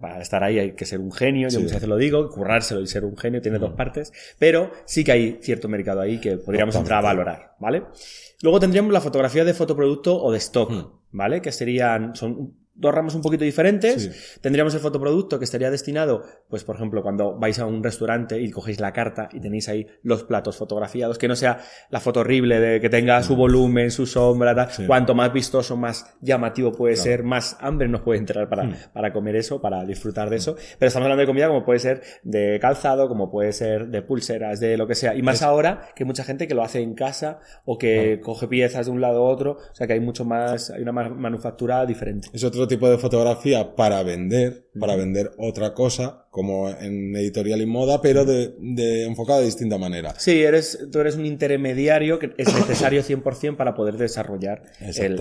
Para 0.00 0.20
estar 0.20 0.42
ahí 0.42 0.58
hay 0.58 0.72
que 0.72 0.84
ser 0.84 0.98
un 0.98 1.12
genio, 1.12 1.48
yo 1.48 1.60
muchas 1.60 1.76
veces 1.76 1.88
lo 1.88 1.96
digo, 1.96 2.28
currárselo 2.28 2.80
y 2.80 2.86
ser 2.86 3.04
un 3.04 3.16
genio 3.16 3.40
tiene 3.40 3.58
dos 3.58 3.74
partes, 3.74 4.12
pero 4.38 4.72
sí 4.84 5.04
que 5.04 5.12
hay 5.12 5.38
cierto 5.42 5.68
mercado 5.68 6.00
ahí 6.00 6.18
que 6.18 6.38
podríamos 6.38 6.74
entrar 6.74 6.98
a 6.98 7.02
valorar, 7.02 7.54
¿vale? 7.60 7.84
Luego 8.42 8.58
tendríamos 8.58 8.92
la 8.92 9.00
fotografía 9.00 9.44
de 9.44 9.54
fotoproducto 9.54 10.20
o 10.20 10.32
de 10.32 10.38
stock, 10.38 10.72
¿vale? 11.12 11.40
Que 11.40 11.52
serían, 11.52 12.16
son 12.16 12.63
dos 12.74 12.94
ramas 12.94 13.14
un 13.14 13.22
poquito 13.22 13.44
diferentes. 13.44 14.38
Tendríamos 14.40 14.74
el 14.74 14.80
fotoproducto 14.80 15.38
que 15.38 15.44
estaría 15.44 15.70
destinado, 15.70 16.24
pues 16.48 16.64
por 16.64 16.76
ejemplo, 16.76 17.02
cuando 17.02 17.38
vais 17.38 17.58
a 17.58 17.66
un 17.66 17.82
restaurante 17.82 18.40
y 18.40 18.50
cogéis 18.50 18.80
la 18.80 18.92
carta 18.92 19.28
y 19.32 19.40
tenéis 19.40 19.68
ahí 19.68 19.86
los 20.02 20.24
platos 20.24 20.56
fotografiados, 20.56 21.18
que 21.18 21.28
no 21.28 21.36
sea 21.36 21.60
la 21.90 22.00
foto 22.00 22.20
horrible 22.20 22.58
de 22.58 22.80
que 22.80 22.88
tenga 22.88 23.22
su 23.22 23.36
volumen, 23.36 23.90
su 23.90 24.06
sombra, 24.06 24.54
tal. 24.54 24.86
cuanto 24.86 25.14
más 25.14 25.32
vistoso, 25.32 25.76
más 25.76 26.16
llamativo 26.20 26.72
puede 26.72 26.96
ser, 26.96 27.22
más 27.22 27.56
hambre 27.60 27.88
nos 27.88 28.00
puede 28.00 28.18
entrar 28.18 28.48
para, 28.48 28.64
hmm. 28.64 28.74
para 28.92 29.12
comer 29.12 29.36
eso, 29.36 29.60
para 29.60 29.84
disfrutar 29.84 30.30
de 30.30 30.36
eso. 30.36 30.56
Pero 30.78 30.88
estamos 30.88 31.04
hablando 31.06 31.20
de 31.20 31.26
comida 31.26 31.48
como 31.48 31.64
puede 31.64 31.78
ser 31.78 32.02
de 32.22 32.58
calzado, 32.60 33.08
como 33.08 33.30
puede 33.30 33.52
ser 33.52 33.88
de 33.88 34.02
pulseras, 34.02 34.58
de 34.58 34.76
lo 34.76 34.86
que 34.86 34.94
sea. 34.94 35.14
Y 35.14 35.22
más 35.22 35.42
ahora 35.42 35.88
que 35.94 36.02
hay 36.02 36.06
mucha 36.06 36.24
gente 36.24 36.48
que 36.48 36.54
lo 36.54 36.62
hace 36.62 36.80
en 36.80 36.94
casa 36.94 37.40
o 37.64 37.78
que 37.78 38.20
coge 38.20 38.48
piezas 38.48 38.86
de 38.86 38.92
un 38.92 39.00
lado 39.00 39.24
a 39.24 39.30
otro, 39.30 39.52
o 39.52 39.74
sea 39.74 39.86
que 39.86 39.92
hay 39.92 40.00
mucho 40.00 40.24
más, 40.24 40.70
hay 40.70 40.82
una 40.82 40.92
manufactura 40.92 41.86
diferente. 41.86 42.28
Es 42.32 42.42
otro 42.42 42.63
tipo 42.66 42.88
de 42.88 42.98
fotografía 42.98 43.74
para 43.74 44.02
vender, 44.02 44.66
para 44.78 44.96
vender 44.96 45.32
otra 45.38 45.74
cosa, 45.74 46.26
como 46.30 46.68
en 46.68 47.14
editorial 47.14 47.60
y 47.60 47.66
moda, 47.66 48.02
pero 48.02 48.24
de, 48.24 48.54
de 48.58 49.04
enfocada 49.04 49.38
de 49.38 49.44
distinta 49.44 49.78
manera. 49.78 50.14
Sí, 50.18 50.42
eres, 50.42 50.88
tú 50.90 50.98
eres 50.98 51.14
un 51.16 51.26
intermediario 51.26 52.18
que 52.18 52.32
es 52.36 52.52
necesario 52.52 53.02
100% 53.02 53.56
para 53.56 53.74
poder 53.74 53.96
desarrollar 53.96 54.64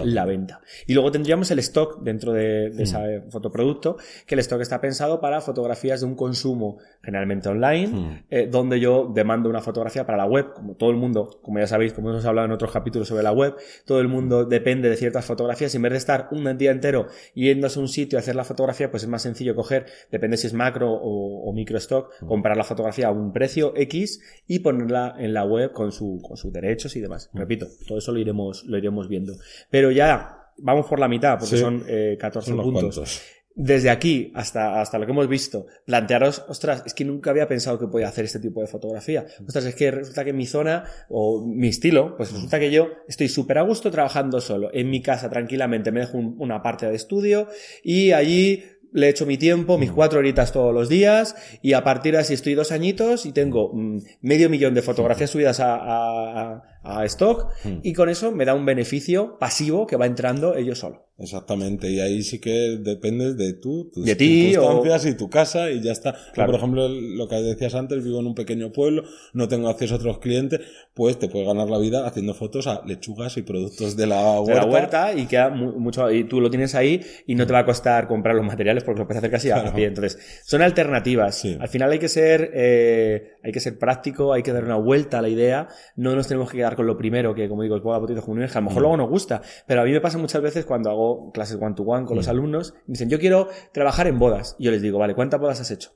la 0.03 0.25
venta. 0.25 0.61
Y 0.87 0.93
luego 0.95 1.11
tendríamos 1.11 1.51
el 1.51 1.59
stock 1.59 2.01
dentro 2.01 2.33
de, 2.33 2.67
ese 2.79 3.21
fotoproducto, 3.29 3.97
que 4.25 4.33
el 4.33 4.39
stock 4.39 4.61
está 4.61 4.81
pensado 4.81 5.21
para 5.21 5.39
fotografías 5.41 6.01
de 6.01 6.07
un 6.07 6.15
consumo 6.15 6.79
generalmente 7.03 7.47
online, 7.49 8.23
eh, 8.29 8.47
donde 8.49 8.79
yo 8.79 9.11
demando 9.13 9.49
una 9.49 9.61
fotografía 9.61 10.05
para 10.05 10.17
la 10.17 10.25
web, 10.25 10.53
como 10.53 10.75
todo 10.75 10.89
el 10.89 10.97
mundo, 10.97 11.39
como 11.43 11.59
ya 11.59 11.67
sabéis, 11.67 11.93
como 11.93 12.09
hemos 12.09 12.25
hablado 12.25 12.45
en 12.45 12.53
otros 12.53 12.71
capítulos 12.71 13.07
sobre 13.07 13.23
la 13.23 13.31
web, 13.31 13.55
todo 13.85 13.99
el 13.99 14.07
mundo 14.07 14.45
depende 14.45 14.89
de 14.89 14.95
ciertas 14.95 15.25
fotografías 15.25 15.73
y 15.73 15.77
en 15.77 15.83
vez 15.83 15.91
de 15.91 15.97
estar 15.99 16.29
un 16.31 16.57
día 16.57 16.71
entero 16.71 17.07
yéndose 17.33 17.79
a 17.79 17.81
un 17.81 17.87
sitio 17.87 18.17
a 18.17 18.21
hacer 18.21 18.35
la 18.35 18.43
fotografía, 18.43 18.91
pues 18.91 19.03
es 19.03 19.09
más 19.09 19.21
sencillo 19.21 19.55
coger, 19.55 19.85
depende 20.11 20.37
si 20.37 20.47
es 20.47 20.53
macro 20.53 20.91
o, 20.91 21.49
o 21.49 21.53
micro 21.53 21.77
stock, 21.77 22.11
comprar 22.25 22.57
la 22.57 22.63
fotografía 22.63 23.07
a 23.07 23.11
un 23.11 23.31
precio 23.31 23.73
X 23.75 24.21
y 24.47 24.59
ponerla 24.59 25.15
en 25.17 25.33
la 25.33 25.45
web 25.45 25.71
con, 25.71 25.91
su, 25.91 26.19
con 26.21 26.37
sus 26.37 26.51
derechos 26.51 26.95
y 26.95 27.01
demás. 27.01 27.29
Repito, 27.33 27.67
todo 27.87 27.97
eso 27.97 28.11
lo 28.11 28.19
iremos, 28.19 28.63
lo 28.65 28.77
iremos 28.77 29.07
viendo. 29.07 29.33
Pero 29.69 29.91
ya, 29.91 30.51
vamos 30.57 30.85
por 30.87 30.99
la 30.99 31.07
mitad, 31.07 31.37
porque 31.39 31.57
son 31.57 31.83
eh, 31.87 32.17
14 32.19 32.53
puntos 32.53 33.21
desde 33.55 33.89
aquí 33.89 34.31
hasta, 34.35 34.81
hasta 34.81 34.97
lo 34.97 35.05
que 35.05 35.11
hemos 35.11 35.27
visto, 35.27 35.67
plantearos, 35.85 36.43
ostras, 36.47 36.83
es 36.85 36.93
que 36.93 37.05
nunca 37.05 37.29
había 37.29 37.47
pensado 37.47 37.77
que 37.79 37.87
podía 37.87 38.07
hacer 38.07 38.25
este 38.25 38.39
tipo 38.39 38.61
de 38.61 38.67
fotografía. 38.67 39.25
Ostras, 39.45 39.65
es 39.65 39.75
que 39.75 39.91
resulta 39.91 40.25
que 40.25 40.33
mi 40.33 40.45
zona 40.45 40.85
o 41.09 41.45
mi 41.45 41.67
estilo, 41.67 42.15
pues 42.17 42.31
resulta 42.31 42.59
que 42.59 42.71
yo 42.71 42.89
estoy 43.07 43.29
súper 43.29 43.59
a 43.59 43.61
gusto 43.61 43.91
trabajando 43.91 44.41
solo, 44.41 44.69
en 44.73 44.89
mi 44.89 45.01
casa 45.01 45.29
tranquilamente, 45.29 45.91
me 45.91 46.01
dejo 46.01 46.17
una 46.17 46.61
parte 46.61 46.87
de 46.87 46.95
estudio 46.95 47.47
y 47.83 48.11
allí 48.11 48.63
le 48.93 49.09
echo 49.09 49.25
mi 49.25 49.37
tiempo, 49.37 49.77
mis 49.77 49.91
cuatro 49.91 50.19
horitas 50.19 50.51
todos 50.51 50.73
los 50.73 50.87
días 50.87 51.35
y 51.61 51.73
a 51.73 51.83
partir 51.83 52.13
de 52.13 52.19
así 52.19 52.35
estoy 52.35 52.53
dos 52.53 52.71
añitos 52.71 53.25
y 53.25 53.31
tengo 53.31 53.71
mm, 53.73 53.97
medio 54.21 54.49
millón 54.49 54.75
de 54.75 54.83
fotografías 54.83 55.31
subidas 55.31 55.59
a, 55.59 55.75
a, 55.75 56.63
a 56.83 57.05
stock 57.05 57.51
y 57.81 57.93
con 57.93 58.09
eso 58.09 58.31
me 58.31 58.45
da 58.45 58.53
un 58.53 58.65
beneficio 58.65 59.37
pasivo 59.39 59.87
que 59.87 59.97
va 59.97 60.05
entrando 60.05 60.55
ellos 60.55 60.79
solo. 60.79 61.07
Exactamente, 61.17 61.89
y 61.91 61.99
ahí 61.99 62.23
sí 62.23 62.39
que 62.39 62.77
depende 62.81 63.35
de 63.35 63.53
tú, 63.53 63.89
tus 63.93 64.03
De 64.03 64.15
ti, 64.15 64.51
circunstancias 64.51 65.05
y 65.05 65.15
tu 65.17 65.29
casa 65.29 65.69
y 65.69 65.81
ya 65.81 65.91
está. 65.91 66.15
Claro. 66.33 66.51
por 66.51 66.59
ejemplo, 66.59 66.89
lo 66.89 67.27
que 67.27 67.35
decías 67.35 67.75
antes, 67.75 68.03
vivo 68.03 68.19
en 68.19 68.25
un 68.27 68.35
pequeño 68.35 68.71
pueblo, 68.71 69.03
no 69.33 69.47
tengo 69.47 69.69
acceso 69.69 69.93
a 69.93 69.97
otros 69.97 70.17
clientes, 70.19 70.61
pues 70.95 71.19
te 71.19 71.29
puedes 71.29 71.47
ganar 71.47 71.69
la 71.69 71.77
vida 71.77 72.05
haciendo 72.07 72.33
fotos 72.33 72.65
a 72.67 72.81
lechugas 72.85 73.37
y 73.37 73.43
productos 73.43 73.95
de 73.95 74.07
la 74.07 74.33
de 74.33 74.39
huerta. 74.39 74.53
la 74.55 74.65
huerta 74.65 75.13
y 75.13 75.25
queda 75.27 75.49
mu- 75.49 75.79
mucho 75.79 76.11
y 76.11 76.23
tú 76.23 76.41
lo 76.41 76.49
tienes 76.49 76.73
ahí 76.75 76.99
y 77.27 77.35
no 77.35 77.45
te 77.45 77.53
va 77.53 77.59
a 77.59 77.65
costar 77.65 78.07
comprar 78.07 78.35
los 78.35 78.45
materiales 78.45 78.83
porque 78.83 78.99
lo 79.01 79.07
puedes 79.07 79.19
hacer 79.19 79.31
casi 79.31 79.51
a 79.51 79.61
Claro. 79.61 79.75
pie. 79.75 79.85
Entonces, 79.85 80.17
son 80.43 80.61
alternativas. 80.63 81.35
Sí. 81.35 81.55
Al 81.59 81.67
final 81.69 81.91
hay 81.91 81.99
que 81.99 82.09
ser 82.09 82.51
eh, 82.55 83.33
hay 83.43 83.51
que 83.51 83.59
ser 83.59 83.77
práctico, 83.77 84.33
hay 84.33 84.41
que 84.41 84.51
dar 84.51 84.63
una 84.63 84.77
vuelta 84.77 85.19
a 85.19 85.21
la 85.21 85.29
idea. 85.29 85.67
No 85.95 86.15
nos 86.15 86.27
tenemos 86.27 86.49
que 86.49 86.57
quedar 86.57 86.75
con 86.75 86.87
lo 86.87 86.97
primero 86.97 87.35
que, 87.35 87.47
como 87.47 87.61
digo, 87.63 87.79
boda, 87.81 87.97
botitos 87.99 88.23
comuniones, 88.23 88.51
que 88.51 88.57
a 88.57 88.61
lo 88.61 88.65
mejor 88.67 88.81
Mm. 88.81 88.83
luego 88.83 88.97
nos 88.97 89.09
gusta. 89.09 89.41
Pero 89.67 89.81
a 89.81 89.85
mí 89.85 89.91
me 89.91 90.01
pasa 90.01 90.17
muchas 90.17 90.41
veces 90.41 90.65
cuando 90.65 90.89
hago 90.89 91.02
clases 91.33 91.57
one 91.61 91.75
to 91.75 91.83
one 91.83 92.05
con 92.05 92.15
los 92.17 92.27
Mm. 92.27 92.31
alumnos, 92.31 92.73
me 92.87 92.93
dicen, 92.93 93.09
yo 93.09 93.19
quiero 93.19 93.49
trabajar 93.73 94.07
en 94.07 94.19
bodas. 94.19 94.55
Y 94.59 94.65
yo 94.65 94.71
les 94.71 94.81
digo, 94.81 94.97
vale, 94.99 95.15
¿cuántas 95.15 95.39
bodas 95.39 95.59
has 95.61 95.71
hecho? 95.71 95.91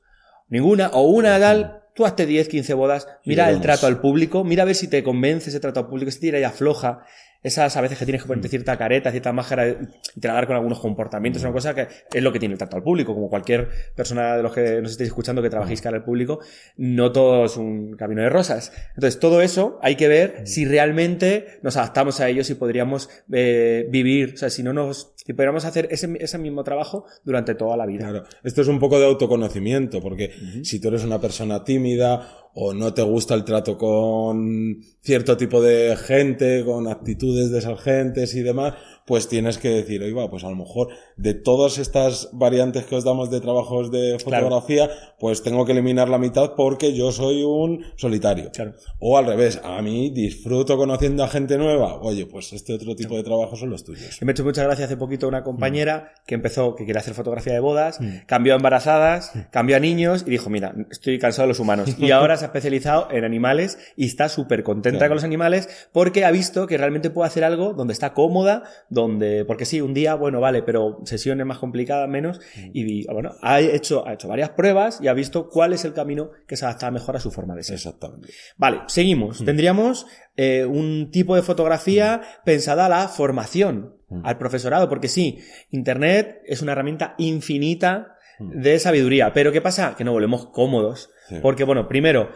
Ninguna, 0.50 0.88
o 0.94 1.02
una 1.08 1.40
tal, 1.40 1.84
tú 1.94 2.06
hazte 2.06 2.26
10, 2.26 2.48
15 2.48 2.74
bodas, 2.74 3.08
Y 3.24 3.30
mira 3.32 3.50
el 3.50 3.60
trato 3.60 3.88
al 3.88 4.00
público, 4.00 4.44
mira 4.44 4.64
a 4.64 4.66
ver 4.66 4.76
si 4.76 4.88
te 4.88 5.04
convence 5.04 5.50
ese 5.50 5.60
trato 5.60 5.80
al 5.82 5.88
público, 5.88 6.10
si 6.12 6.20
tira 6.20 6.40
y 6.40 6.44
afloja, 6.44 7.04
esas 7.44 7.76
a 7.78 7.82
veces 7.82 7.98
que 7.98 8.06
tienes 8.06 8.22
que 8.22 8.26
Mm. 8.26 8.30
ponerte 8.30 8.50
cierta 8.50 8.78
careta, 8.78 9.12
cierta 9.12 9.32
máscara 9.34 9.68
y 9.70 10.20
tragar 10.20 10.48
con 10.48 10.56
algunos 10.56 10.80
comportamientos, 10.80 11.42
es 11.42 11.46
Mm. 11.46 11.48
una 11.48 11.54
cosa 11.54 11.76
que 11.76 11.88
es 12.14 12.24
lo 12.24 12.32
que 12.34 12.40
tiene 12.40 12.54
el 12.54 12.58
trato 12.58 12.78
al 12.78 12.84
público, 12.84 13.14
como 13.14 13.30
cualquier 13.30 13.70
persona 13.96 14.36
de 14.38 14.44
los 14.44 14.54
que 14.54 14.82
nos 14.82 14.92
estéis 14.92 15.08
escuchando 15.10 15.42
que 15.42 15.48
Mm. 15.48 15.52
trabajéis 15.52 15.82
cara 15.82 15.98
al 15.98 16.04
público, 16.04 16.40
no 16.78 17.12
todo 17.12 17.46
es 17.46 17.58
un 17.58 17.96
camino 17.96 18.22
de 18.22 18.30
rosas. 18.30 18.72
Entonces, 18.96 19.20
todo 19.20 19.42
eso 19.42 19.80
hay 19.82 19.96
que 19.96 20.08
Mm. 20.08 20.10
ver 20.10 20.42
si 20.48 20.66
realmente 20.66 21.60
nos 21.62 21.78
adaptamos 21.78 22.20
a 22.20 22.30
ellos 22.30 22.50
y 22.50 22.56
podríamos 22.56 23.10
eh, 23.32 23.88
vivir, 23.90 24.34
o 24.36 24.38
sea, 24.38 24.50
si 24.50 24.64
no 24.64 24.74
nos, 24.74 25.14
si 25.16 25.34
podríamos 25.34 25.66
hacer 25.66 25.88
ese, 25.92 26.10
ese 26.20 26.38
mismo 26.38 26.64
trabajo 26.64 27.06
durante 27.24 27.56
toda 27.56 27.76
la 27.78 27.86
vida. 27.86 28.10
Claro, 28.10 28.24
esto 28.44 28.62
es 28.62 28.68
un 28.68 28.80
poco 28.80 29.00
de 29.00 29.06
autoconocimiento, 29.06 30.02
porque 30.02 30.32
si 30.64 30.80
tú 30.80 30.88
eres 30.88 31.04
una 31.04 31.20
persona 31.20 31.64
tímida 31.64 32.28
o 32.60 32.74
no 32.74 32.92
te 32.94 33.04
gusta 33.04 33.36
el 33.36 33.44
trato 33.44 33.78
con 33.78 34.82
cierto 35.02 35.38
tipo 35.38 35.62
de 35.62 35.96
gente, 35.96 36.64
con 36.66 36.88
actitudes 36.88 37.52
de 37.52 37.60
esas 37.60 37.80
gentes 37.80 38.34
y 38.36 38.42
demás, 38.42 38.74
pues 39.06 39.30
tienes 39.30 39.58
que 39.58 39.70
decir, 39.70 40.02
oiga, 40.04 40.30
pues 40.30 40.44
a 40.44 40.50
lo 40.50 40.56
mejor 40.58 40.90
de 41.16 41.34
todas 41.34 41.78
estas 41.78 42.30
variantes 42.34 42.84
que 42.86 42.96
os 42.96 43.04
damos 43.06 43.30
de 43.32 43.40
trabajos 43.40 43.90
de 43.92 44.18
Claro. 44.24 44.48
fotografía, 44.48 44.90
pues 45.20 45.44
tengo 45.44 45.66
que 45.66 45.72
eliminar 45.72 46.10
la 46.10 46.18
mitad 46.18 46.56
porque 46.58 46.94
yo 46.94 47.12
soy 47.14 47.44
un 47.44 47.86
solitario. 47.96 48.52
Claro. 48.52 48.74
O 49.00 49.18
al 49.18 49.28
revés, 49.28 49.62
a 49.64 49.82
mí 49.82 50.10
disfruto 50.10 50.76
conociendo 50.78 51.24
a 51.24 51.28
gente 51.30 51.58
nueva. 51.58 52.02
Oye, 52.02 52.26
pues 52.26 52.52
este 52.54 52.74
otro 52.74 52.96
tipo 52.96 53.16
de 53.16 53.24
trabajos 53.24 53.60
son 53.60 53.70
los 53.70 53.84
tuyos. 53.86 54.18
Me 54.22 54.32
ha 54.32 54.34
hecho 54.34 54.44
mucha 54.44 54.64
gracia 54.64 54.86
hace 54.86 54.98
poquito 54.98 55.28
una 55.28 55.44
compañera 55.44 56.12
Mm. 56.14 56.26
que 56.28 56.36
empezó, 56.36 56.76
que 56.76 56.86
quería 56.86 57.00
hacer 57.00 57.14
fotografía 57.14 57.54
de 57.54 57.60
bodas, 57.62 58.00
cambió 58.26 58.54
a 58.54 58.58
embarazadas, 58.58 59.32
cambió 59.52 59.78
a 59.78 59.80
niños 59.80 60.24
y 60.28 60.32
dijo, 60.32 60.50
mira, 60.50 60.76
estoy 60.92 61.18
cansado 61.20 61.44
de 61.44 61.50
los 61.50 61.60
humanos. 61.60 61.88
Y 62.08 62.12
ahora 62.12 62.36
se 62.36 62.47
ha 62.48 62.50
especializado 62.50 63.08
en 63.12 63.24
animales 63.24 63.78
y 63.96 64.06
está 64.06 64.30
súper 64.30 64.64
contenta 64.64 65.00
Claro. 65.00 65.12
con 65.12 65.16
los 65.18 65.24
animales 65.24 65.88
porque 65.92 66.26
ha 66.26 66.32
visto 66.32 66.68
que 66.68 66.78
realmente 66.78 67.10
puede 67.10 67.28
hacer 67.28 67.44
algo 67.44 67.74
donde 67.74 67.94
está 67.94 68.14
cómoda, 68.14 68.64
donde, 68.90 69.46
porque 69.46 69.66
sí, 69.66 69.82
un 69.82 69.94
día, 69.94 70.16
bueno, 70.16 70.40
vale, 70.40 70.64
pero 70.64 71.00
sesiones 71.06 71.46
más 71.46 71.60
complicadas, 71.60 72.10
menos. 72.10 72.40
Mm. 72.56 72.70
Y 72.74 73.06
bueno, 73.08 73.32
ha 73.42 73.60
hecho, 73.60 74.08
ha 74.08 74.14
hecho 74.14 74.28
varias 74.28 74.50
pruebas 74.52 75.00
y 75.02 75.08
ha 75.08 75.14
visto 75.14 75.50
cuál 75.50 75.74
es 75.74 75.86
el 75.86 75.94
camino 75.94 76.32
que 76.48 76.58
se 76.58 76.66
adapta 76.66 76.90
mejor 76.92 77.16
a 77.16 77.20
su 77.20 77.32
forma 77.32 77.56
de 77.56 77.64
ser. 77.64 77.76
Exactamente. 77.76 78.30
Vale, 78.58 78.82
seguimos. 78.88 79.44
Tendríamos 79.44 80.08
eh, 80.36 80.66
un 80.66 81.12
tipo 81.12 81.36
de 81.36 81.42
fotografía 81.42 82.22
pensada 82.46 82.86
a 82.86 82.90
la 82.90 83.08
formación, 83.08 83.96
al 84.24 84.38
profesorado, 84.38 84.88
porque 84.88 85.10
sí, 85.10 85.40
Internet 85.72 86.42
es 86.46 86.62
una 86.62 86.72
herramienta 86.72 87.16
infinita 87.18 88.16
de 88.40 88.80
sabiduría. 88.80 89.34
Pero 89.34 89.52
¿qué 89.52 89.62
pasa? 89.62 89.96
Que 89.98 90.04
nos 90.04 90.14
volvemos 90.14 90.48
cómodos. 90.48 91.10
Sí. 91.28 91.36
Porque, 91.42 91.64
bueno, 91.64 91.88
primero, 91.88 92.30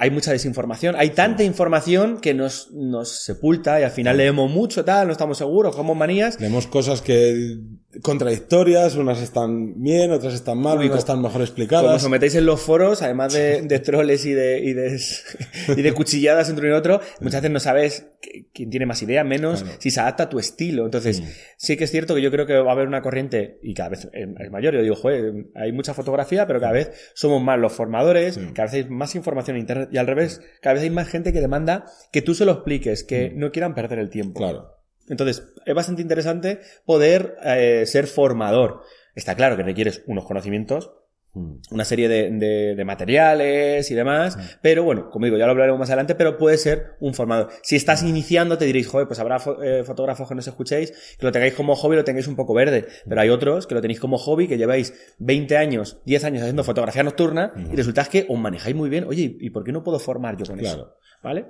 hay 0.00 0.12
mucha 0.12 0.30
desinformación, 0.30 0.94
hay 0.96 1.10
tanta 1.10 1.42
información 1.42 2.20
que 2.20 2.32
nos, 2.32 2.70
nos 2.70 3.08
sepulta 3.24 3.80
y 3.80 3.82
al 3.82 3.90
final 3.90 4.16
leemos 4.16 4.48
mucho, 4.48 4.84
tal, 4.84 5.08
no 5.08 5.12
estamos 5.12 5.38
seguros, 5.38 5.74
como 5.74 5.96
manías. 5.96 6.40
Leemos 6.40 6.68
cosas 6.68 7.02
que 7.02 7.58
contradictorias, 8.02 8.96
unas 8.96 9.20
están 9.22 9.82
bien, 9.82 10.10
otras 10.12 10.34
están 10.34 10.58
mal, 10.58 10.78
Uy, 10.78 10.84
unas 10.86 10.96
co- 10.96 10.98
están 10.98 11.18
mejor 11.18 11.32
Como 11.32 11.44
explicadas. 11.44 12.04
os 12.04 12.10
metéis 12.10 12.34
en 12.34 12.46
los 12.46 12.60
foros, 12.60 13.00
además 13.02 13.32
de, 13.32 13.62
de 13.62 13.78
troles 13.80 14.24
y 14.26 14.32
de, 14.32 14.60
y 14.60 14.72
de, 14.74 15.00
y 15.76 15.82
de 15.82 15.92
cuchilladas 15.92 16.48
entre 16.50 16.66
uno 16.66 16.76
y 16.76 16.78
otro, 16.78 17.00
muchas 17.20 17.40
veces 17.42 17.50
no 17.52 17.60
sabes 17.60 18.06
qu- 18.22 18.46
quién 18.52 18.70
tiene 18.70 18.86
más 18.86 19.02
idea, 19.02 19.24
menos 19.24 19.62
Claro. 19.62 19.76
si 19.80 19.90
se 19.90 20.00
adapta 20.00 20.24
a 20.24 20.28
tu 20.28 20.38
estilo. 20.38 20.84
Entonces, 20.84 21.20
Mm. 21.20 21.24
sí 21.56 21.76
que 21.76 21.84
es 21.84 21.90
cierto 21.90 22.14
que 22.14 22.22
yo 22.22 22.30
creo 22.30 22.46
que 22.46 22.54
va 22.58 22.70
a 22.70 22.74
haber 22.74 22.88
una 22.88 23.00
corriente, 23.02 23.58
y 23.62 23.74
cada 23.74 23.88
vez 23.90 24.08
es 24.12 24.28
es 24.38 24.50
mayor, 24.50 24.74
yo 24.74 24.82
digo, 24.82 24.94
joder, 24.94 25.46
hay 25.54 25.72
mucha 25.72 25.94
fotografía, 25.94 26.46
pero 26.46 26.60
cada 26.60 26.72
vez 26.72 26.90
somos 27.14 27.42
más 27.42 27.58
los 27.58 27.72
formadores, 27.72 28.34
Sí. 28.34 28.40
cada 28.54 28.66
vez 28.70 28.74
hay 28.74 28.90
más 28.90 29.14
información 29.14 29.56
en 29.56 29.60
Internet, 29.62 29.88
y 29.92 29.96
al 29.98 30.06
revés, 30.06 30.40
cada 30.60 30.74
vez 30.74 30.82
hay 30.82 30.90
más 30.90 31.08
gente 31.08 31.32
que 31.32 31.40
demanda 31.40 31.84
que 32.12 32.22
tú 32.22 32.34
se 32.34 32.44
lo 32.44 32.52
expliques, 32.52 33.02
que 33.04 33.30
no 33.34 33.50
quieran 33.50 33.74
perder 33.74 33.98
el 33.98 34.10
tiempo. 34.10 34.40
Mm. 34.40 34.42
Claro. 34.42 34.74
Entonces, 35.08 35.42
es 35.64 35.74
bastante 35.74 36.02
interesante 36.02 36.60
poder 36.84 37.36
eh, 37.44 37.84
ser 37.86 38.06
formador. 38.06 38.82
Está 39.14 39.34
claro 39.34 39.56
que 39.56 39.62
requieres 39.62 40.02
unos 40.06 40.24
conocimientos, 40.24 40.92
Mm. 41.34 41.56
una 41.72 41.84
serie 41.84 42.08
de, 42.08 42.30
de- 42.30 42.74
de 42.74 42.84
materiales 42.86 43.90
y 43.90 43.94
demás, 43.94 44.38
pero 44.62 44.82
bueno, 44.82 45.10
como 45.10 45.26
digo, 45.26 45.36
ya 45.36 45.44
lo 45.44 45.50
hablaremos 45.50 45.78
más 45.78 45.90
adelante, 45.90 46.14
pero 46.14 46.38
puede 46.38 46.56
ser 46.56 46.92
un 47.00 47.12
formador. 47.12 47.50
Si 47.62 47.76
estás 47.76 48.02
iniciando, 48.02 48.56
te 48.56 48.64
diréis, 48.64 48.88
joder, 48.88 49.06
pues 49.06 49.18
habrá 49.20 49.38
fo- 49.38 49.62
eh, 49.62 49.84
fotógrafos 49.84 50.26
que 50.26 50.34
nos 50.34 50.46
escuchéis, 50.48 50.90
que 51.18 51.26
lo 51.26 51.30
tengáis 51.30 51.52
como 51.52 51.76
hobby, 51.76 51.96
lo 51.96 52.04
tengáis 52.04 52.28
un 52.28 52.34
poco 52.34 52.54
verde, 52.54 52.86
pero 53.06 53.20
hay 53.20 53.28
otros 53.28 53.66
que 53.66 53.74
lo 53.74 53.82
tenéis 53.82 54.00
como 54.00 54.16
hobby, 54.16 54.48
que 54.48 54.56
lleváis 54.56 54.94
20 55.18 55.58
años, 55.58 56.00
10 56.06 56.24
años 56.24 56.40
haciendo 56.40 56.64
fotografía 56.64 57.02
nocturna, 57.02 57.52
y 57.72 57.76
resulta 57.76 58.06
que 58.06 58.24
os 58.26 58.38
manejáis 58.38 58.74
muy 58.74 58.88
bien, 58.88 59.04
oye, 59.04 59.36
¿y 59.38 59.50
por 59.50 59.64
qué 59.64 59.70
no 59.72 59.84
puedo 59.84 59.98
formar 59.98 60.34
yo 60.38 60.46
con 60.46 60.58
eso? 60.60 60.94
¿Vale? 61.22 61.44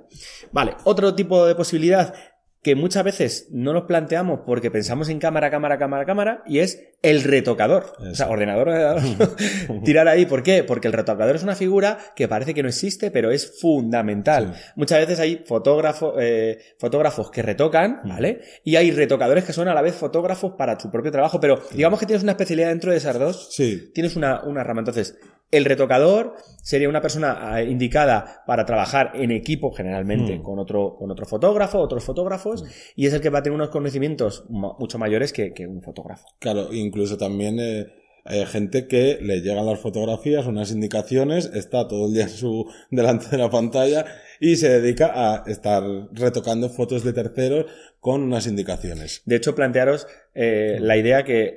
Vale, 0.51 0.75
otro 0.83 1.15
tipo 1.15 1.45
de 1.47 1.55
posibilidad 1.55 2.13
que 2.61 2.75
muchas 2.75 3.03
veces 3.05 3.47
no 3.51 3.71
nos 3.71 3.83
planteamos 3.83 4.41
porque 4.45 4.69
pensamos 4.69 5.07
en 5.09 5.19
cámara, 5.19 5.49
cámara, 5.49 5.77
cámara, 5.77 6.05
cámara, 6.05 6.43
y 6.45 6.59
es 6.59 6.83
el 7.01 7.23
retocador. 7.23 7.93
O 7.99 8.13
sea, 8.13 8.27
ordenador, 8.27 8.67
ordenador. 8.67 9.01
Tirar 9.85 10.07
ahí, 10.09 10.25
¿por 10.25 10.43
qué? 10.43 10.65
Porque 10.65 10.87
el 10.87 10.93
retocador 10.93 11.35
es 11.37 11.43
una 11.43 11.55
figura 11.55 11.97
que 12.15 12.27
parece 12.27 12.53
que 12.53 12.61
no 12.61 12.67
existe, 12.67 13.11
pero 13.11 13.31
es 13.31 13.59
fundamental. 13.61 14.53
Sí. 14.53 14.61
Muchas 14.75 14.99
veces 14.99 15.19
hay 15.21 15.43
fotógrafos, 15.45 16.15
eh, 16.19 16.59
fotógrafos 16.77 17.31
que 17.31 17.41
retocan, 17.41 18.01
¿vale? 18.03 18.41
Y 18.65 18.75
hay 18.75 18.91
retocadores 18.91 19.45
que 19.45 19.53
son 19.53 19.69
a 19.69 19.73
la 19.73 19.81
vez 19.81 19.95
fotógrafos 19.95 20.53
para 20.57 20.77
tu 20.77 20.91
propio 20.91 21.11
trabajo, 21.11 21.39
pero 21.39 21.61
digamos 21.71 21.99
que 21.99 22.05
tienes 22.05 22.23
una 22.23 22.33
especialidad 22.33 22.69
dentro 22.69 22.91
de 22.91 22.97
esas 22.97 23.17
dos 23.17 23.49
Sí. 23.53 23.91
tienes 23.93 24.15
una, 24.17 24.43
una 24.43 24.63
rama. 24.65 24.81
Entonces, 24.81 25.17
el 25.51 25.65
retocador 25.65 26.35
sería 26.61 26.89
una 26.89 27.01
persona 27.01 27.59
eh, 27.59 27.65
indicada 27.65 28.43
para 28.45 28.65
trabajar 28.65 29.11
en 29.15 29.31
equipo 29.31 29.71
generalmente 29.71 30.37
Mm. 30.37 30.43
con 30.43 30.59
otro, 30.59 30.95
con 30.97 31.09
otro 31.11 31.25
fotógrafo, 31.25 31.79
otros 31.79 32.03
fotógrafos, 32.03 32.63
y 32.95 33.07
es 33.07 33.13
el 33.13 33.21
que 33.21 33.29
va 33.29 33.39
a 33.39 33.43
tener 33.43 33.55
unos 33.55 33.69
conocimientos 33.69 34.45
mucho 34.49 34.97
mayores 34.97 35.33
que, 35.33 35.53
que 35.53 35.65
un 35.67 35.81
fotógrafo. 35.81 36.27
Claro, 36.39 36.73
incluso 36.73 37.17
también 37.17 37.59
eh, 37.59 37.87
hay 38.25 38.45
gente 38.45 38.87
que 38.87 39.19
le 39.21 39.41
llegan 39.41 39.65
las 39.65 39.79
fotografías, 39.79 40.45
unas 40.45 40.71
indicaciones, 40.71 41.49
está 41.53 41.87
todo 41.87 42.07
el 42.07 42.13
día 42.13 42.23
en 42.23 42.29
su, 42.29 42.69
delante 42.91 43.27
de 43.29 43.37
la 43.37 43.49
pantalla 43.49 44.05
y 44.39 44.55
se 44.55 44.79
dedica 44.79 45.11
a 45.13 45.43
estar 45.47 45.83
retocando 46.13 46.69
fotos 46.69 47.03
de 47.03 47.13
terceros 47.13 47.65
con 47.99 48.23
unas 48.23 48.47
indicaciones. 48.47 49.21
De 49.25 49.35
hecho, 49.35 49.55
plantearos 49.55 50.07
eh, 50.33 50.77
la 50.79 50.95
idea 50.95 51.23
que, 51.23 51.43
eh, 51.43 51.55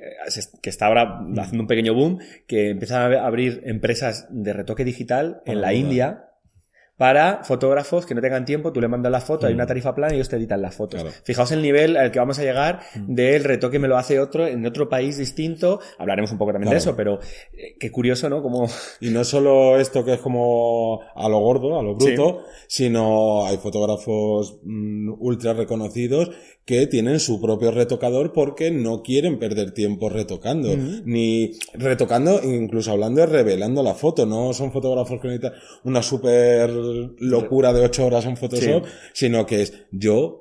que 0.61 0.69
está 0.69 0.87
ahora 0.87 1.19
haciendo 1.37 1.61
un 1.61 1.67
pequeño 1.67 1.93
boom, 1.93 2.19
que 2.47 2.71
empiezan 2.71 3.13
a 3.13 3.25
abrir 3.25 3.61
empresas 3.65 4.27
de 4.29 4.53
retoque 4.53 4.83
digital 4.83 5.41
en 5.45 5.55
Para 5.55 5.67
la. 5.67 5.73
India 5.73 6.32
para 6.97 7.43
fotógrafos 7.43 8.05
que 8.05 8.13
no 8.13 8.21
tengan 8.21 8.45
tiempo, 8.45 8.71
tú 8.71 8.79
le 8.79 8.87
mandas 8.87 9.11
la 9.11 9.19
foto, 9.19 9.47
hay 9.47 9.53
Mm. 9.53 9.57
una 9.57 9.65
tarifa 9.65 9.95
plana 9.95 10.13
y 10.13 10.17
ellos 10.17 10.29
te 10.29 10.35
editan 10.35 10.61
las 10.61 10.75
fotos. 10.75 11.01
Claro. 11.01 11.15
Fijaos 11.23 11.51
el 11.51 11.61
nivel 11.61 11.97
al 11.97 12.11
que 12.11 12.19
vamos 12.19 12.37
a 12.39 12.43
llegar 12.43 12.81
Mm. 12.95 13.15
del 13.15 13.43
retoque 13.43 13.79
me 13.79 13.87
lo 13.87 13.97
hace 13.97 14.19
otro 14.19 14.45
en 14.47 14.65
otro 14.65 14.87
país 14.89 15.17
distinto. 15.17 15.79
Hablaremos 15.97 16.31
un 16.31 16.37
poco 16.37 16.51
también 16.51 16.69
de 16.71 16.77
eso, 16.77 16.95
pero 16.95 17.19
eh, 17.51 17.75
qué 17.79 17.91
curioso, 17.91 18.29
¿no? 18.29 18.41
Como 18.43 18.67
Y 19.01 19.09
no 19.09 19.23
solo 19.23 19.79
esto 19.79 20.05
que 20.05 20.13
es 20.13 20.19
como 20.19 21.01
a 21.15 21.27
lo 21.29 21.39
gordo, 21.39 21.79
a 21.79 21.83
lo 21.83 21.95
bruto, 21.95 22.43
sino 22.67 23.45
hay 23.45 23.57
fotógrafos 23.57 24.59
mm, 24.63 25.13
ultra 25.19 25.53
reconocidos 25.53 26.31
que 26.65 26.87
tienen 26.87 27.19
su 27.19 27.41
propio 27.41 27.71
retocador 27.71 28.31
porque 28.31 28.71
no 28.71 29.01
quieren 29.03 29.37
perder 29.37 29.71
tiempo 29.73 30.07
retocando, 30.09 30.69
ni 31.03 31.51
retocando, 31.73 32.41
incluso 32.43 32.91
hablando 32.91 33.19
de 33.21 33.27
revelando 33.27 33.83
la 33.83 33.93
foto, 33.93 34.25
no 34.25 34.53
son 34.53 34.71
fotógrafos 34.71 35.19
que 35.19 35.27
necesitan 35.27 35.53
una 35.83 36.01
super 36.01 36.69
locura 37.19 37.73
de 37.73 37.81
ocho 37.81 38.05
horas 38.05 38.25
en 38.25 38.37
Photoshop, 38.37 38.85
Sí. 38.85 38.91
sino 39.13 39.45
que 39.45 39.61
es 39.63 39.73
yo 39.91 40.39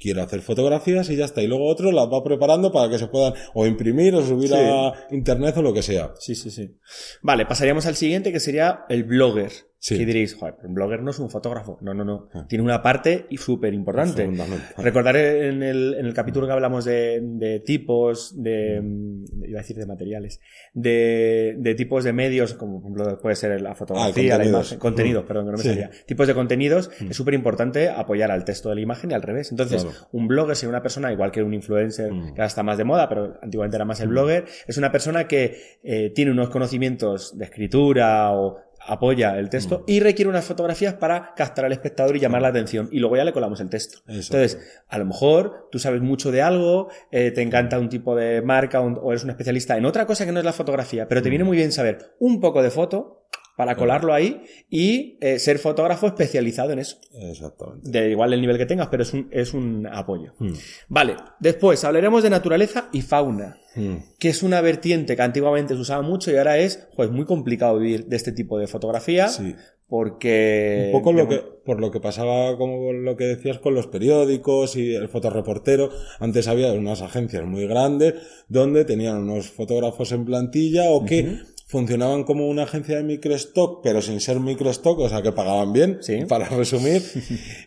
quiero 0.00 0.22
hacer 0.22 0.40
fotografías 0.40 1.08
y 1.10 1.16
ya 1.16 1.26
está, 1.26 1.42
y 1.42 1.46
luego 1.46 1.68
otro 1.68 1.92
las 1.92 2.06
va 2.08 2.24
preparando 2.24 2.72
para 2.72 2.90
que 2.90 2.98
se 2.98 3.06
puedan 3.06 3.34
o 3.54 3.64
imprimir 3.64 4.16
o 4.16 4.26
subir 4.26 4.48
Sí. 4.48 4.54
a 4.58 4.92
internet 5.12 5.56
o 5.58 5.62
lo 5.62 5.72
que 5.72 5.82
sea. 5.82 6.12
Sí, 6.18 6.34
sí, 6.34 6.50
sí. 6.50 6.74
Vale, 7.22 7.46
pasaríamos 7.46 7.86
al 7.86 7.94
siguiente 7.94 8.32
que 8.32 8.40
sería 8.40 8.80
el 8.88 9.04
blogger. 9.04 9.52
Sí. 9.84 9.96
Y 9.96 10.04
diréis, 10.04 10.36
joder, 10.36 10.54
un 10.62 10.74
blogger 10.74 11.02
no 11.02 11.10
es 11.10 11.18
un 11.18 11.28
fotógrafo. 11.28 11.76
No, 11.80 11.92
no, 11.92 12.04
no. 12.04 12.28
Ah. 12.32 12.46
Tiene 12.48 12.62
una 12.62 12.82
parte 12.82 13.26
y 13.30 13.36
súper 13.36 13.74
importante. 13.74 14.30
Recordaré 14.78 15.48
en 15.48 15.64
el, 15.64 15.94
en 15.98 16.06
el 16.06 16.14
capítulo 16.14 16.46
que 16.46 16.52
hablamos 16.52 16.84
de, 16.84 17.18
de 17.20 17.58
tipos, 17.58 18.40
de, 18.40 18.80
mm, 18.80 19.24
iba 19.44 19.58
a 19.58 19.62
decir 19.62 19.76
de 19.76 19.86
materiales, 19.86 20.40
de, 20.72 21.56
de 21.58 21.74
tipos 21.74 22.04
de 22.04 22.12
medios, 22.12 22.54
como 22.54 22.80
por 22.80 22.92
ejemplo 22.92 23.18
puede 23.20 23.34
ser 23.34 23.60
la 23.60 23.74
fotografía, 23.74 24.38
la 24.38 24.44
imagen, 24.46 24.78
contenidos, 24.78 25.24
Mm. 25.24 25.26
perdón, 25.26 25.44
que 25.46 25.50
no 25.50 25.56
me 25.56 25.62
Sí. 25.64 25.68
salía. 25.70 25.90
Tipos 26.06 26.28
de 26.28 26.34
contenidos, 26.34 26.90
Mm. 27.00 27.10
es 27.10 27.16
súper 27.16 27.34
importante 27.34 27.88
apoyar 27.88 28.30
al 28.30 28.44
texto 28.44 28.68
de 28.68 28.76
la 28.76 28.80
imagen 28.82 29.10
y 29.10 29.14
al 29.14 29.22
revés. 29.22 29.50
Entonces, 29.50 29.82
Claro. 29.84 29.98
un 30.12 30.28
blogger 30.28 30.54
sería 30.54 30.70
una 30.70 30.82
persona, 30.82 31.12
igual 31.12 31.32
que 31.32 31.42
un 31.42 31.54
influencer, 31.54 32.12
Mm. 32.12 32.22
que 32.26 32.30
ahora 32.40 32.46
está 32.46 32.62
más 32.62 32.78
de 32.78 32.84
moda, 32.84 33.08
pero 33.08 33.36
antiguamente 33.42 33.76
era 33.76 33.84
más 33.84 34.00
el 34.00 34.10
blogger, 34.10 34.44
es 34.68 34.78
una 34.78 34.92
persona 34.92 35.26
que 35.26 35.56
eh, 35.82 36.10
tiene 36.14 36.30
unos 36.30 36.50
conocimientos 36.50 37.36
de 37.36 37.44
escritura 37.46 38.30
o 38.32 38.58
apoya 38.86 39.38
el 39.38 39.48
texto 39.48 39.80
Mm. 39.80 39.84
y 39.86 40.00
requiere 40.00 40.28
unas 40.28 40.44
fotografías 40.44 40.94
para 40.94 41.34
captar 41.34 41.64
al 41.64 41.72
espectador 41.72 42.16
y 42.16 42.20
llamar 42.20 42.42
la 42.42 42.48
atención. 42.48 42.88
Y 42.92 42.98
luego 42.98 43.16
ya 43.16 43.24
le 43.24 43.32
colamos 43.32 43.60
el 43.60 43.68
texto. 43.68 43.98
Entonces, 44.08 44.58
a 44.88 44.98
lo 44.98 45.04
mejor 45.04 45.68
tú 45.70 45.78
sabes 45.78 46.00
mucho 46.02 46.30
de 46.32 46.42
algo, 46.42 46.88
eh, 47.10 47.30
te 47.30 47.42
encanta 47.42 47.78
un 47.78 47.88
tipo 47.88 48.14
de 48.16 48.42
marca 48.42 48.80
un- 48.80 48.98
o 49.00 49.10
eres 49.12 49.24
un 49.24 49.30
especialista 49.30 49.76
en 49.76 49.84
otra 49.84 50.06
cosa 50.06 50.26
que 50.26 50.32
no 50.32 50.38
es 50.40 50.44
la 50.44 50.52
fotografía, 50.52 51.08
pero 51.08 51.22
te 51.22 51.28
viene 51.30 51.44
muy 51.44 51.56
bien 51.56 51.72
saber 51.72 52.14
un 52.18 52.40
poco 52.40 52.62
de 52.62 52.70
foto 52.70 53.21
para 53.56 53.76
colarlo 53.76 54.14
ahí 54.14 54.42
y 54.70 55.18
eh, 55.20 55.38
ser 55.38 55.58
fotógrafo 55.58 56.06
especializado 56.06 56.72
en 56.72 56.78
eso. 56.80 56.98
Exactamente. 57.14 57.90
De 57.90 58.10
igual 58.10 58.32
el 58.32 58.40
nivel 58.40 58.58
que 58.58 58.66
tengas, 58.66 58.88
pero 58.88 59.02
es 59.02 59.12
un, 59.12 59.28
es 59.30 59.54
un 59.54 59.86
apoyo. 59.86 60.32
Mm. 60.38 60.52
Vale, 60.88 61.16
después 61.40 61.84
hablaremos 61.84 62.22
de 62.22 62.30
naturaleza 62.30 62.88
y 62.92 63.02
fauna, 63.02 63.58
Mm. 63.74 63.96
que 64.18 64.28
es 64.28 64.42
una 64.42 64.60
vertiente 64.60 65.16
que 65.16 65.22
antiguamente 65.22 65.74
se 65.74 65.80
usaba 65.80 66.02
mucho 66.02 66.30
y 66.30 66.36
ahora 66.36 66.58
es 66.58 66.88
pues, 66.94 67.10
muy 67.10 67.24
complicado 67.24 67.78
vivir 67.78 68.04
de 68.04 68.16
este 68.16 68.30
tipo 68.32 68.58
de 68.58 68.66
fotografía 68.66 69.28
Sí. 69.28 69.54
porque... 69.88 70.90
Un 70.92 71.00
poco 71.00 71.12
lo 71.14 71.26
que, 71.26 71.38
por 71.64 71.80
lo 71.80 71.90
que 71.90 71.98
pasaba, 72.00 72.56
como 72.58 72.92
lo 72.92 73.16
que 73.16 73.24
decías 73.24 73.58
con 73.60 73.74
los 73.74 73.86
periódicos 73.86 74.76
y 74.76 74.94
el 74.94 75.08
fotoreportero. 75.08 75.88
Antes 76.18 76.48
había 76.48 76.72
unas 76.72 77.00
agencias 77.02 77.44
muy 77.44 77.66
grandes 77.66 78.14
donde 78.48 78.84
tenían 78.84 79.18
unos 79.22 79.50
fotógrafos 79.50 80.12
en 80.12 80.24
plantilla 80.26 80.90
o 80.90 81.04
que 81.06 81.38
funcionaban 81.72 82.24
como 82.24 82.46
una 82.48 82.64
agencia 82.64 82.96
de 82.98 83.02
microstock, 83.02 83.82
pero 83.82 84.02
sin 84.02 84.20
ser 84.20 84.38
microstock, 84.38 84.98
o 84.98 85.08
sea 85.08 85.22
que 85.22 85.32
pagaban 85.32 85.72
bien, 85.72 85.98
Sí. 86.02 86.24
para 86.28 86.46
resumir, 86.50 87.02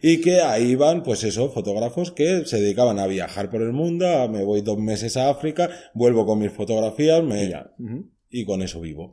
y 0.02 0.22
que 0.22 0.42
ahí 0.42 0.72
iban, 0.74 1.02
pues 1.02 1.24
eso, 1.24 1.50
fotógrafos 1.50 2.12
que 2.12 2.46
se 2.46 2.62
dedicaban 2.62 3.00
a 3.00 3.08
viajar 3.08 3.50
por 3.50 3.64
el 3.64 3.74
mundo, 3.74 4.08
a 4.08 4.28
me 4.28 4.44
voy 4.44 4.62
dos 4.62 4.78
meses 4.78 5.18
a 5.18 5.30
África, 5.32 5.72
vuelvo 5.96 6.26
con 6.28 6.38
mis 6.38 6.52
fotografías, 6.52 7.24
me, 7.24 7.48
Ujú. 7.80 8.12
y 8.30 8.46
con 8.46 8.62
eso 8.62 8.80
vivo. 8.80 9.12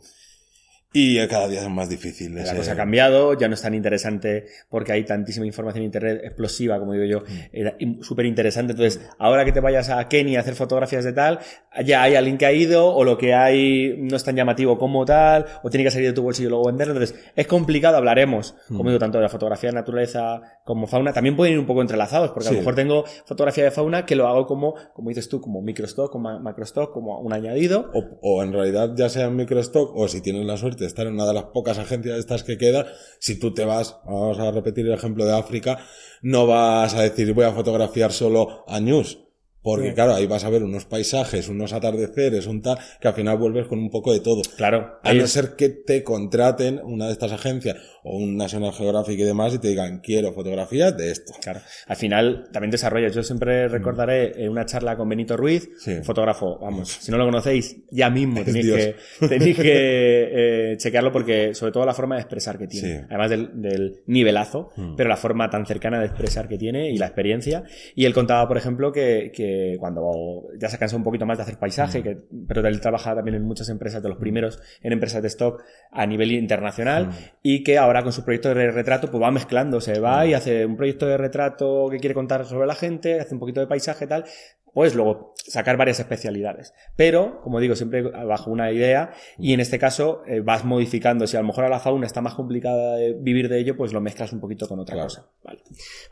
Y 0.95 1.19
eh, 1.19 1.27
cada 1.29 1.49
día 1.49 1.63
es 1.63 1.71
más 1.71 1.89
difícil. 1.89 2.35
La 2.35 2.43
ese- 2.43 2.57
cosa 2.57 2.73
ha 2.73 2.77
cambiado, 2.77 3.33
ya 3.39 3.49
no 3.49 3.55
es 3.55 3.63
tan 3.63 3.75
interesante 3.75 4.45
porque 4.69 4.93
hay 4.93 5.05
tantísima 5.05 5.47
información 5.47 5.83
en 5.83 5.87
internet 5.87 6.21
explosiva, 6.25 6.79
como 6.79 6.93
digo 6.93 7.05
yo, 7.05 7.23
era 7.53 7.77
im- 7.79 8.03
súper 8.03 8.27
interesante. 8.27 8.73
Entonces, 8.73 9.01
ahora 9.19 9.45
que 9.45 9.53
te 9.53 9.61
vayas 9.61 9.89
a 9.89 10.07
Kenia 10.09 10.39
a 10.39 10.43
hacer 10.43 10.55
fotografías 10.55 11.05
de 11.05 11.13
tal, 11.13 11.39
ya 11.85 12.03
hay 12.03 12.15
alguien 12.15 12.37
que 12.37 12.45
ha 12.47 12.53
ido, 12.53 12.95
o 12.95 13.05
lo 13.05 13.17
que 13.17 13.33
hay 13.35 13.97
no 13.99 14.17
es 14.17 14.25
tan 14.25 14.37
llamativo 14.37 14.77
como 14.79 15.05
tal, 15.07 15.47
o 15.63 15.71
tiene 15.71 15.85
que 15.85 15.91
salir 15.91 16.09
de 16.09 16.13
tu 16.13 16.23
bolsillo 16.23 16.49
y 16.49 16.51
luego 16.51 16.67
venderlo. 16.67 16.93
Entonces, 16.95 17.19
es 17.37 17.47
complicado, 17.47 17.97
hablaremos, 17.97 18.55
como 18.69 18.91
digo, 18.91 18.99
tanto 18.99 19.17
de 19.19 19.23
la 19.23 19.29
fotografía 19.31 19.71
de 19.71 19.75
naturaleza 19.77 20.41
como 20.65 20.87
fauna. 20.87 21.13
También 21.13 21.37
pueden 21.37 21.55
ir 21.55 21.59
un 21.61 21.67
poco 21.67 21.81
entrelazados, 21.81 22.31
porque 22.33 22.49
a 22.49 22.53
lo 22.53 22.59
mejor 22.59 22.75
tengo 22.75 23.05
fotografía 23.25 23.65
de 23.65 23.71
fauna 23.71 24.05
que 24.05 24.15
lo 24.15 24.27
hago 24.29 24.47
como, 24.47 24.75
como 24.93 25.09
dices 25.09 25.29
tú, 25.29 25.41
como 25.41 25.63
microstock, 25.63 26.13
como 26.13 26.39
macrostock, 26.41 26.93
como 26.93 27.19
un 27.21 27.33
añadido. 27.33 27.91
O, 27.95 28.05
o 28.21 28.43
en 28.43 28.53
realidad 28.53 28.91
ya 28.95 29.09
sea 29.09 29.27
en 29.27 29.37
microstock 29.37 29.93
o 29.97 30.07
si 30.09 30.21
tienes 30.21 30.45
la 30.45 30.57
suerte 30.57 30.82
de 30.83 30.89
estar 30.89 31.07
en 31.07 31.15
una 31.15 31.27
de 31.27 31.33
las 31.33 31.45
pocas 31.45 31.79
agencias 31.79 32.19
estas 32.19 32.45
que 32.45 32.59
quedan, 32.59 32.87
si 33.19 33.39
tú 33.39 33.55
te 33.55 33.65
vas, 33.65 33.97
vamos 34.05 34.39
a 34.39 34.51
repetir 34.51 34.87
el 34.87 34.93
ejemplo 34.93 35.25
de 35.25 35.33
África, 35.33 35.79
no 36.21 36.47
vas 36.47 36.95
a 36.95 37.03
decir 37.03 37.33
voy 37.33 37.47
a 37.47 37.53
fotografiar 37.53 38.13
solo 38.13 38.65
a 38.69 38.81
news. 38.81 39.19
Porque 39.63 39.91
Sí. 39.91 39.95
claro, 39.95 40.15
ahí 40.15 40.27
vas 40.27 40.45
a 40.45 40.51
ver 40.51 40.63
unos 40.65 40.85
paisajes, 40.87 41.49
unos 41.49 41.73
atardeceres, 41.73 42.47
un 42.47 42.63
tal, 42.63 42.79
que 43.01 43.09
al 43.09 43.15
final 43.15 43.39
vuelves 43.39 43.67
con 43.69 43.79
un 43.79 43.91
poco 43.91 44.13
de 44.13 44.21
todo. 44.21 44.43
Claro, 44.57 44.99
A 45.03 45.15
no 45.15 45.25
es- 45.25 45.31
ser 45.31 45.55
que 45.57 45.69
te 45.69 46.03
contraten 46.03 46.81
una 46.83 47.07
de 47.07 47.13
estas 47.13 47.33
agencias 47.33 47.77
o 48.05 48.17
un 48.19 48.37
National 48.37 48.73
Geographic 48.73 49.19
y 49.21 49.23
demás 49.23 49.55
y 49.55 49.59
te 49.61 49.69
digan 49.69 50.01
quiero 50.01 50.33
fotografías 50.33 50.97
de 50.97 51.13
esto. 51.13 51.33
Claro. 51.41 51.61
Al 51.87 51.97
final 51.97 52.49
también 52.53 52.73
desarrollas. 52.73 53.15
Yo 53.15 53.23
siempre 53.23 53.69
recordaré 53.69 54.45
eh, 54.45 54.49
una 54.49 54.67
charla 54.67 54.97
con 54.97 55.09
Benito 55.09 55.37
Ruiz, 55.37 55.69
Sí. 55.79 55.93
un 55.93 56.05
fotógrafo, 56.05 56.59
vamos, 56.59 56.89
si 57.01 57.13
no 57.13 57.17
lo 57.19 57.25
conocéis, 57.27 57.77
ya 57.93 58.11
mismo 58.11 58.43
tenéis 58.43 58.67
Dios. 58.67 58.79
que, 59.21 59.29
tenéis 59.29 59.57
que 59.57 60.73
eh, 60.73 60.77
chequearlo 60.79 61.13
porque 61.13 61.55
sobre 61.55 61.71
todo 61.73 61.87
la 61.87 61.95
forma 61.95 62.17
de 62.17 62.23
expresar 62.23 62.59
que 62.59 62.67
tiene. 62.67 62.99
Sí. 63.01 63.05
Además 63.09 63.31
del, 63.31 63.63
del 63.63 64.03
nivelazo, 64.07 64.71
Mm. 64.77 64.97
pero 64.97 65.09
la 65.09 65.17
forma 65.17 65.49
tan 65.51 65.67
cercana 65.67 66.01
de 66.01 66.07
expresar 66.07 66.49
que 66.49 66.59
tiene 66.59 66.91
y 66.91 66.97
la 66.99 67.07
experiencia. 67.07 67.63
Y 67.95 68.05
él 68.07 68.15
contaba, 68.15 68.49
por 68.49 68.57
ejemplo, 68.57 68.91
que, 68.91 69.31
que 69.33 69.52
cuando 69.79 70.45
ya 70.59 70.69
se 70.69 70.79
cansa 70.79 70.97
un 70.97 71.03
poquito 71.03 71.27
más 71.27 71.39
de 71.39 71.43
hacer 71.45 71.59
paisaje, 71.59 72.01
Mm. 72.01 72.03
que, 72.03 72.19
pero 72.49 72.67
él 72.67 72.81
trabaja 72.81 73.15
también 73.15 73.37
en 73.37 73.45
muchas 73.45 73.69
empresas, 73.69 74.03
de 74.03 74.09
los 74.09 74.19
primeros 74.19 74.61
en 74.83 74.93
empresas 74.93 75.23
de 75.23 75.29
stock 75.29 75.63
a 75.91 76.07
nivel 76.07 76.33
internacional, 76.33 77.07
Mm. 77.09 77.11
y 77.43 77.63
que 77.65 77.79
ahora 77.79 78.03
con 78.03 78.13
su 78.13 78.25
proyecto 78.25 78.55
de 78.55 78.71
retrato 78.71 79.11
pues 79.11 79.23
va 79.23 79.31
mezclando, 79.31 79.81
se 79.81 79.99
va 80.01 80.25
Mm. 80.25 80.29
y 80.29 80.35
hace 80.35 80.67
un 80.67 80.77
proyecto 80.77 81.07
de 81.07 81.17
retrato 81.17 81.89
que 81.91 81.99
quiere 81.99 82.15
contar 82.15 82.45
sobre 82.45 82.67
la 82.67 82.75
gente, 82.75 83.21
hace 83.21 83.35
un 83.35 83.41
poquito 83.41 83.61
de 83.61 83.67
paisaje 83.67 84.05
y 84.05 84.09
tal, 84.09 84.25
pues 84.75 84.95
luego 84.95 85.35
sacar 85.37 85.77
varias 85.77 85.99
especialidades. 86.01 86.73
Pero, 86.97 87.41
como 87.43 87.61
digo, 87.61 87.75
siempre 87.77 88.03
bajo 88.03 88.51
una 88.51 88.71
idea 88.73 89.13
y 89.39 89.53
en 89.53 89.61
este 89.61 89.79
caso 89.79 90.23
eh, 90.27 90.41
vas 90.41 90.65
modificando. 90.65 91.27
Si 91.27 91.37
a 91.37 91.41
lo 91.41 91.47
mejor 91.47 91.65
a 91.65 91.69
la 91.69 91.81
fauna 91.81 92.07
está 92.07 92.21
más 92.21 92.35
complicada 92.35 92.97
de 92.97 93.13
vivir 93.15 93.49
de 93.49 93.59
ello, 93.59 93.77
pues 93.77 93.93
lo 93.93 94.01
mezclas 94.01 94.33
un 94.33 94.41
poquito 94.41 94.69
con 94.69 94.79
otra 94.81 94.95
Claro. 94.95 95.09
cosa. 95.09 95.27
Vale. 95.45 95.61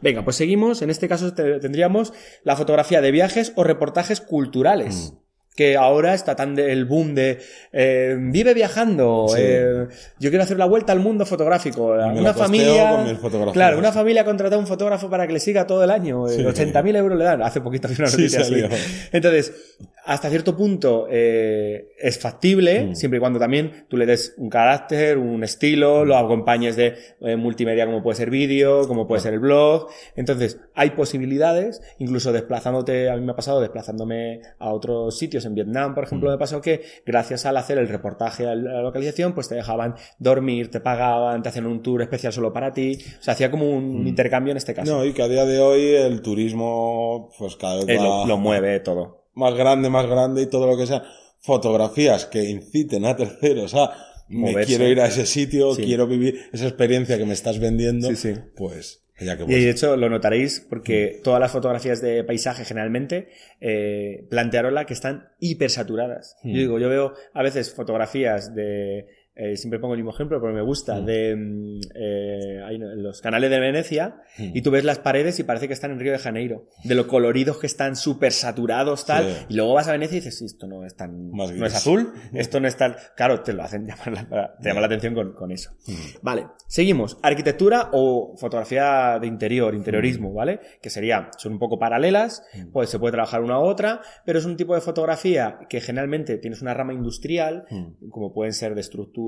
Venga, 0.00 0.24
pues 0.24 0.36
seguimos. 0.36 0.82
En 0.82 0.90
este 0.90 1.08
caso 1.08 1.32
te- 1.32 1.58
tendríamos 1.60 2.12
la 2.42 2.56
fotografía 2.56 3.00
de 3.00 3.10
viajes 3.12 3.52
o 3.56 3.64
reportajes 3.64 4.20
culturales. 4.20 5.12
Mm. 5.14 5.29
Que 5.56 5.76
ahora 5.76 6.14
está 6.14 6.36
tan 6.36 6.54
de- 6.54 6.72
el 6.72 6.84
boom 6.86 7.14
de 7.14 7.38
eh, 7.72 8.16
vive 8.18 8.54
viajando, 8.54 9.26
Sí. 9.28 9.34
eh, 9.40 9.86
yo 10.18 10.30
quiero 10.30 10.44
hacer 10.44 10.56
la 10.56 10.64
vuelta 10.64 10.92
al 10.92 11.00
mundo 11.00 11.26
fotográfico. 11.26 11.94
Me 11.96 12.20
una 12.20 12.32
familia. 12.32 13.18
con. 13.20 13.52
Claro, 13.52 13.78
una 13.78 13.92
familia 13.92 14.22
ha 14.22 14.24
contratado 14.24 14.56
a 14.56 14.60
un 14.60 14.66
fotógrafo 14.68 15.10
para 15.10 15.26
que 15.26 15.32
le 15.34 15.40
siga 15.40 15.66
todo 15.66 15.82
el 15.84 15.90
año. 15.90 16.28
eh, 16.28 16.36
Sí. 16.36 16.44
80.000 16.44 16.96
euros 16.96 17.18
le 17.18 17.24
dan. 17.24 17.42
Hace 17.42 17.60
poquito 17.60 17.88
había 17.88 17.98
una 17.98 18.06
Sí, 18.08 18.16
noticia 18.16 18.40
así. 18.40 18.54
Entonces, 19.12 19.52
hasta 20.04 20.30
cierto 20.30 20.56
punto 20.56 21.06
eh, 21.10 21.88
es 21.98 22.18
factible, 22.18 22.86
Mm. 22.86 22.94
siempre 22.94 23.18
y 23.18 23.20
cuando 23.20 23.38
también 23.38 23.84
tú 23.88 23.96
le 23.96 24.06
des 24.06 24.34
un 24.38 24.48
carácter, 24.48 25.18
un 25.18 25.44
estilo, 25.44 26.04
lo 26.04 26.16
acompañes 26.16 26.76
de 26.76 26.94
eh, 27.20 27.36
multimedia 27.36 27.86
como 27.86 28.02
puede 28.02 28.16
ser 28.16 28.30
vídeo, 28.30 28.86
como 28.88 29.06
puede 29.06 29.20
ser 29.20 29.34
el 29.34 29.40
blog. 29.40 29.88
Entonces, 30.16 30.58
hay 30.74 30.90
posibilidades, 30.90 31.82
incluso 31.98 32.32
desplazándote, 32.32 33.10
a 33.10 33.16
mí 33.16 33.22
me 33.24 33.32
ha 33.32 33.36
pasado 33.36 33.60
desplazándome 33.60 34.40
a 34.58 34.72
otros 34.72 35.18
sitios, 35.18 35.44
en 35.44 35.54
Vietnam, 35.54 35.94
por 35.94 36.04
Mm. 36.04 36.06
ejemplo, 36.06 36.30
me 36.30 36.38
pasó 36.38 36.60
que 36.60 36.82
gracias 37.06 37.46
al 37.46 37.56
hacer 37.56 37.78
el 37.78 37.88
reportaje 37.88 38.46
a 38.46 38.54
la 38.54 38.82
localización, 38.82 39.34
pues 39.34 39.48
te 39.48 39.54
dejaban 39.54 39.94
dormir, 40.18 40.70
te 40.70 40.80
pagaban, 40.80 41.42
te 41.42 41.48
hacían 41.50 41.66
un 41.66 41.82
tour 41.82 42.02
especial 42.02 42.32
solo 42.32 42.52
para 42.52 42.72
ti. 42.72 42.98
O 43.20 43.22
sea, 43.22 43.34
hacía 43.34 43.50
como 43.50 43.68
un 43.70 44.06
intercambio 44.06 44.50
en 44.52 44.56
este 44.56 44.74
caso. 44.74 44.90
Mm. 44.92 44.96
No, 44.98 45.04
y 45.04 45.12
que 45.12 45.22
a 45.22 45.28
día 45.28 45.44
de 45.44 45.60
hoy 45.60 45.94
el 45.94 46.22
turismo, 46.22 47.30
pues 47.38 47.56
cada 47.56 47.76
vez 47.76 47.88
Eh, 47.88 47.96
lo, 47.96 48.26
lo 48.26 48.36
mueve 48.38 48.80
todo. 48.80 49.19
Más 49.40 49.54
grande, 49.54 49.90
más 49.90 50.06
grande 50.06 50.42
y 50.42 50.46
todo 50.46 50.66
lo 50.68 50.76
que 50.76 50.86
sea. 50.86 51.02
Fotografías 51.40 52.26
que 52.26 52.44
inciten 52.44 53.04
a 53.06 53.16
terceros 53.16 53.74
a 53.74 53.92
me 54.28 54.52
Moverse. 54.52 54.68
quiero 54.68 54.86
ir 54.86 55.00
a 55.00 55.06
ese 55.06 55.26
sitio, 55.26 55.74
Sí. 55.74 55.82
quiero 55.82 56.06
vivir 56.06 56.40
esa 56.52 56.68
experiencia 56.68 57.18
que 57.18 57.24
me 57.24 57.32
estás 57.32 57.58
vendiendo. 57.58 58.08
Sí, 58.10 58.16
sí. 58.16 58.34
Pues, 58.54 59.02
ya 59.18 59.36
que 59.36 59.42
Y 59.44 59.64
de 59.64 59.70
hecho 59.70 59.96
lo 59.96 60.08
notaréis 60.08 60.64
porque 60.68 61.20
todas 61.24 61.40
las 61.40 61.50
fotografías 61.50 62.00
de 62.00 62.22
paisaje 62.22 62.64
generalmente 62.64 63.28
eh, 63.60 64.26
plantearon 64.30 64.74
la 64.74 64.86
que 64.86 64.94
están 64.94 65.30
hipersaturadas. 65.40 66.36
Hmm. 66.42 66.52
Yo 66.52 66.58
digo, 66.58 66.78
yo 66.78 66.88
veo 66.88 67.14
a 67.34 67.42
veces 67.42 67.74
fotografías 67.74 68.54
de, 68.54 69.06
eh, 69.42 69.56
siempre 69.56 69.78
pongo 69.78 69.94
el 69.94 70.00
mismo 70.00 70.12
ejemplo, 70.12 70.38
pero 70.40 70.52
me 70.52 70.60
gusta, 70.62 71.00
Hmm. 71.00 71.04
de 71.06 71.36
mm, 71.36 71.80
eh, 71.94 72.62
hay 72.66 72.78
los 72.78 73.20
canales 73.20 73.50
de 73.50 73.58
Venecia 73.58 74.16
Hmm. 74.38 74.50
y 74.54 74.60
tú 74.62 74.70
ves 74.70 74.84
las 74.84 74.98
paredes 74.98 75.38
y 75.38 75.44
parece 75.44 75.66
que 75.66 75.72
están 75.74 75.92
en 75.92 75.98
Río 76.00 76.12
de 76.12 76.18
Janeiro, 76.18 76.66
de 76.84 76.94
lo 76.94 77.06
coloridos 77.06 77.58
que 77.58 77.66
están 77.66 77.96
súper 77.96 78.32
saturados 78.32 79.06
tal, 79.06 79.24
Sí. 79.24 79.46
y 79.50 79.54
luego 79.56 79.74
vas 79.74 79.88
a 79.88 79.92
Venecia 79.92 80.16
y 80.16 80.20
dices, 80.20 80.38
"Sí, 80.38 80.44
esto 80.44 80.66
no 80.66 80.84
es 80.84 80.94
tan, 80.94 81.30
Más 81.30 81.50
no 81.52 81.64
es 81.66 81.74
azul, 81.74 82.12
esto 82.34 82.60
no 82.60 82.68
es 82.68 82.76
tan, 82.76 82.96
claro, 83.16 83.40
te 83.42 83.52
lo 83.52 83.62
hacen 83.62 83.86
llamar 83.86 84.12
la, 84.30 84.56
te 84.60 84.68
llama 84.68 84.80
la 84.80 84.86
atención 84.86 85.14
con, 85.14 85.32
con 85.32 85.50
eso. 85.52 85.70
Vale, 86.22 86.46
seguimos. 86.66 87.18
Arquitectura 87.22 87.88
o 87.92 88.34
fotografía 88.38 89.18
de 89.20 89.26
interior, 89.26 89.74
interiorismo, 89.74 90.32
¿vale? 90.32 90.60
Que 90.82 90.90
sería, 90.90 91.30
son 91.38 91.52
un 91.54 91.58
poco 91.58 91.78
paralelas, 91.78 92.44
pues 92.72 92.90
se 92.90 92.98
puede 92.98 93.12
trabajar 93.12 93.42
una 93.42 93.58
u 93.58 93.62
otra, 93.62 94.00
pero 94.26 94.38
es 94.38 94.44
un 94.44 94.56
tipo 94.56 94.74
de 94.74 94.80
fotografía 94.80 95.58
que 95.68 95.80
generalmente 95.80 96.36
tienes 96.38 96.60
una 96.62 96.74
rama 96.74 96.92
industrial, 96.92 97.64
Mm. 97.70 98.08
como 98.10 98.32
pueden 98.32 98.52
ser 98.52 98.74
de 98.74 98.80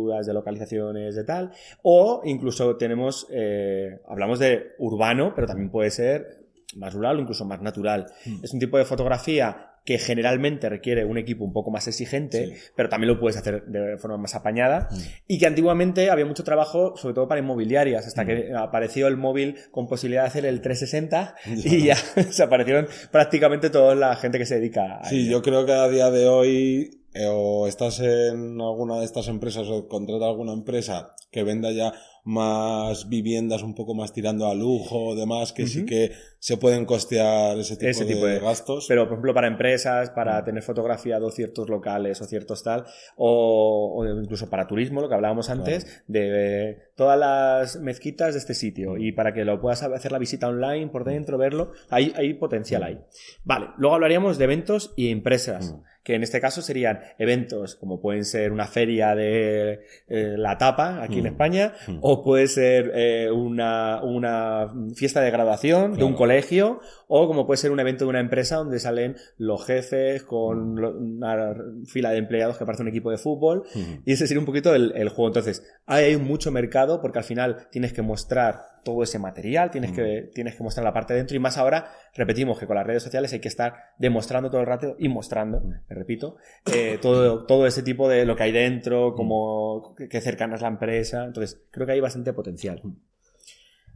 de 0.09 0.35
localizaciones, 0.35 1.15
de 1.15 1.25
tal, 1.25 1.53
o 1.83 2.23
incluso 2.25 2.77
tenemos, 2.77 3.27
eh, 3.31 4.01
hablamos 4.09 4.39
de 4.39 4.73
urbano, 4.79 5.33
pero 5.35 5.47
también 5.47 5.71
puede 5.71 5.91
ser 5.91 6.43
más 6.77 6.95
rural 6.95 7.19
o 7.19 7.21
incluso 7.21 7.45
más 7.45 7.61
natural. 7.61 8.07
Es 8.43 8.53
un 8.53 8.61
tipo 8.61 8.79
de 8.79 8.85
fotografía 8.85 9.73
que 9.85 9.99
generalmente 9.99 10.69
requiere 10.69 11.05
un 11.05 11.19
equipo 11.19 11.45
un 11.45 11.53
poco 11.53 11.71
más 11.71 11.89
exigente, 11.89 12.57
pero 12.77 12.89
también 12.89 13.13
lo 13.13 13.19
puedes 13.19 13.37
hacer 13.37 13.65
de 13.65 13.99
forma 13.99 14.17
más 14.17 14.35
apañada, 14.35 14.89
y 15.27 15.39
que 15.39 15.47
antiguamente 15.47 16.09
había 16.09 16.25
mucho 16.25 16.45
trabajo, 16.45 16.97
sobre 16.97 17.15
todo 17.15 17.27
para 17.27 17.41
inmobiliarias, 17.41 18.07
hasta 18.07 18.25
que 18.25 18.53
apareció 18.57 19.09
el 19.09 19.17
móvil 19.17 19.57
con 19.73 19.89
posibilidad 19.89 20.23
de 20.23 20.29
hacer 20.29 20.47
el 20.47 20.61
360 20.61 21.35
y 21.65 21.87
ya 21.87 21.97
desaparecieron 22.17 22.87
prácticamente 23.11 23.71
toda 23.71 23.95
la 23.95 24.15
gente 24.15 24.39
que 24.39 24.47
se 24.47 24.57
dedica 24.57 24.99
a 24.99 25.05
Sí, 25.09 25.29
yo 25.29 25.43
creo 25.43 25.67
que 25.67 25.73
a 25.73 25.89
día 25.89 26.11
de 26.11 26.29
hoy 26.29 27.02
eh, 27.15 27.27
o 27.29 27.67
estás 27.67 28.01
en 28.01 28.61
alguna 28.61 28.99
de 28.99 29.05
estas 29.05 29.29
empresas 29.29 29.69
o 29.69 29.89
contrata 29.89 30.27
alguna 30.27 30.53
empresa 30.53 31.15
que 31.31 31.45
venda 31.45 31.71
ya 31.73 31.93
más 32.25 33.09
viviendas 33.09 33.63
un 33.63 33.75
poco 33.75 33.95
más 33.95 34.13
tirando 34.13 34.47
a 34.47 34.55
lujo 34.55 35.09
o 35.09 35.17
demás 35.17 35.53
que 35.53 35.67
sí 35.67 35.85
que 35.85 36.13
se 36.39 36.57
pueden 36.57 36.85
costear 36.85 37.59
ese 37.59 37.77
tipo, 37.77 38.27
de, 38.27 38.39
gastos. 38.39 38.87
Pero, 38.89 39.05
por 39.05 39.15
ejemplo, 39.15 39.35
para 39.35 39.47
empresas, 39.47 40.11
para 40.11 40.41
mm. 40.41 40.45
tener 40.45 40.63
fotografiado 40.63 41.31
ciertos 41.31 41.69
locales 41.69 42.21
o 42.21 42.25
ciertos 42.25 42.63
tal, 42.63 42.85
o, 43.17 44.05
incluso 44.21 44.49
para 44.51 44.67
turismo, 44.67 45.01
lo 45.01 45.09
que 45.09 45.15
hablábamos 45.15 45.51
antes, 45.51 46.03
de 46.07 46.79
todas 46.97 47.19
las 47.19 47.77
mezquitas 47.81 48.35
de 48.35 48.41
este 48.41 48.55
sitio 48.55 48.97
y 48.97 49.13
para 49.13 49.33
que 49.33 49.45
lo 49.45 49.61
puedas 49.61 49.83
hacer 49.83 50.13
la 50.13 50.19
visita 50.19 50.49
online 50.49 50.89
por 50.89 51.05
dentro, 51.05 51.39
verlo, 51.39 51.73
hay, 51.91 52.13
hay 52.17 52.35
potencial 52.35 52.83
ahí. 52.83 52.99
Vale, 53.45 53.69
luego 53.79 53.95
hablaríamos 53.95 54.39
de 54.39 54.45
eventos 54.45 54.93
y 54.97 55.11
empresas. 55.11 55.75
Que 56.03 56.15
en 56.15 56.23
este 56.23 56.41
caso 56.41 56.63
serían 56.63 57.01
eventos 57.19 57.77
como 57.77 58.01
pueden 58.01 58.25
ser 58.25 58.53
una 58.53 58.67
feria 58.67 59.15
de 59.15 59.85
eh, 60.09 60.35
la 60.37 60.59
tapa 60.59 61.03
aquí 61.03 61.19
en 61.19 61.25
mm. 61.25 61.27
España, 61.29 61.75
mm. 61.87 61.99
o 62.01 62.23
puede 62.25 62.49
ser 62.49 62.91
eh, 62.95 63.31
una, 63.31 64.03
una, 64.03 64.69
fiesta 64.95 65.21
de 65.21 65.31
graduación 65.31 65.95
de 65.95 66.05
un 66.05 66.15
colegio, 66.15 66.81
o 67.09 67.27
como 67.27 67.47
puede 67.47 67.59
ser 67.59 67.71
un 67.71 67.81
evento 67.81 68.05
de 68.05 68.11
una 68.11 68.21
empresa 68.21 68.57
donde 68.57 68.81
salen 68.81 69.17
los 69.39 69.65
jefes 69.65 70.25
con 70.25 70.75
mm. 70.75 71.17
una 71.19 71.55
fila 71.87 72.11
de 72.11 72.19
empleados 72.19 72.59
que 72.59 72.65
parece 72.65 72.83
un 72.83 72.89
equipo 72.89 73.11
de 73.11 73.19
fútbol, 73.19 73.63
y 74.05 74.13
ese 74.13 74.27
sería 74.27 74.41
un 74.41 74.47
poquito 74.47 74.75
el, 74.75 74.93
el 74.97 75.09
juego. 75.09 75.29
Entonces, 75.29 75.63
hay 75.87 76.17
mucho 76.17 76.51
mercado 76.51 77.01
porque 77.01 77.19
al 77.19 77.25
final 77.25 77.69
tienes 77.71 77.93
que 77.93 78.03
mostrar 78.03 78.73
todo 78.83 79.03
ese 79.03 79.19
material, 79.19 79.71
tienes, 79.71 79.93
que, 79.93 80.31
tienes 80.35 80.57
que 80.57 80.63
mostrar 80.63 80.85
la 80.85 80.93
parte 80.93 81.15
de 81.15 81.21
dentro 81.21 81.37
y 81.37 81.41
más 81.41 81.59
ahora, 81.59 81.91
repetimos 82.15 82.59
que 82.59 82.67
con 82.67 82.77
las 82.77 82.87
redes 82.87 83.03
sociales 83.03 83.33
hay 83.33 83.41
que 83.41 83.49
estar 83.49 83.75
demostrando 83.99 84.51
todo 84.51 84.61
el 84.61 84.67
rato 84.67 84.97
y 84.99 85.09
mostrando, 85.09 85.61
me 85.61 85.83
repito, 85.89 86.37
eh, 86.73 86.99
todo, 87.01 87.45
todo 87.47 87.67
ese 87.67 87.83
tipo 87.83 88.09
de 88.09 88.25
lo 88.25 88.37
que 88.37 88.45
hay 88.45 88.53
dentro, 88.53 89.15
como 89.15 89.95
qué 89.95 90.21
cercana 90.21 90.57
es 90.57 90.63
la 90.63 90.69
empresa, 90.69 91.25
entonces 91.25 91.63
creo 91.71 91.87
que 91.87 91.93
hay 91.93 92.01
bastante 92.01 92.33
potencial. 92.33 92.83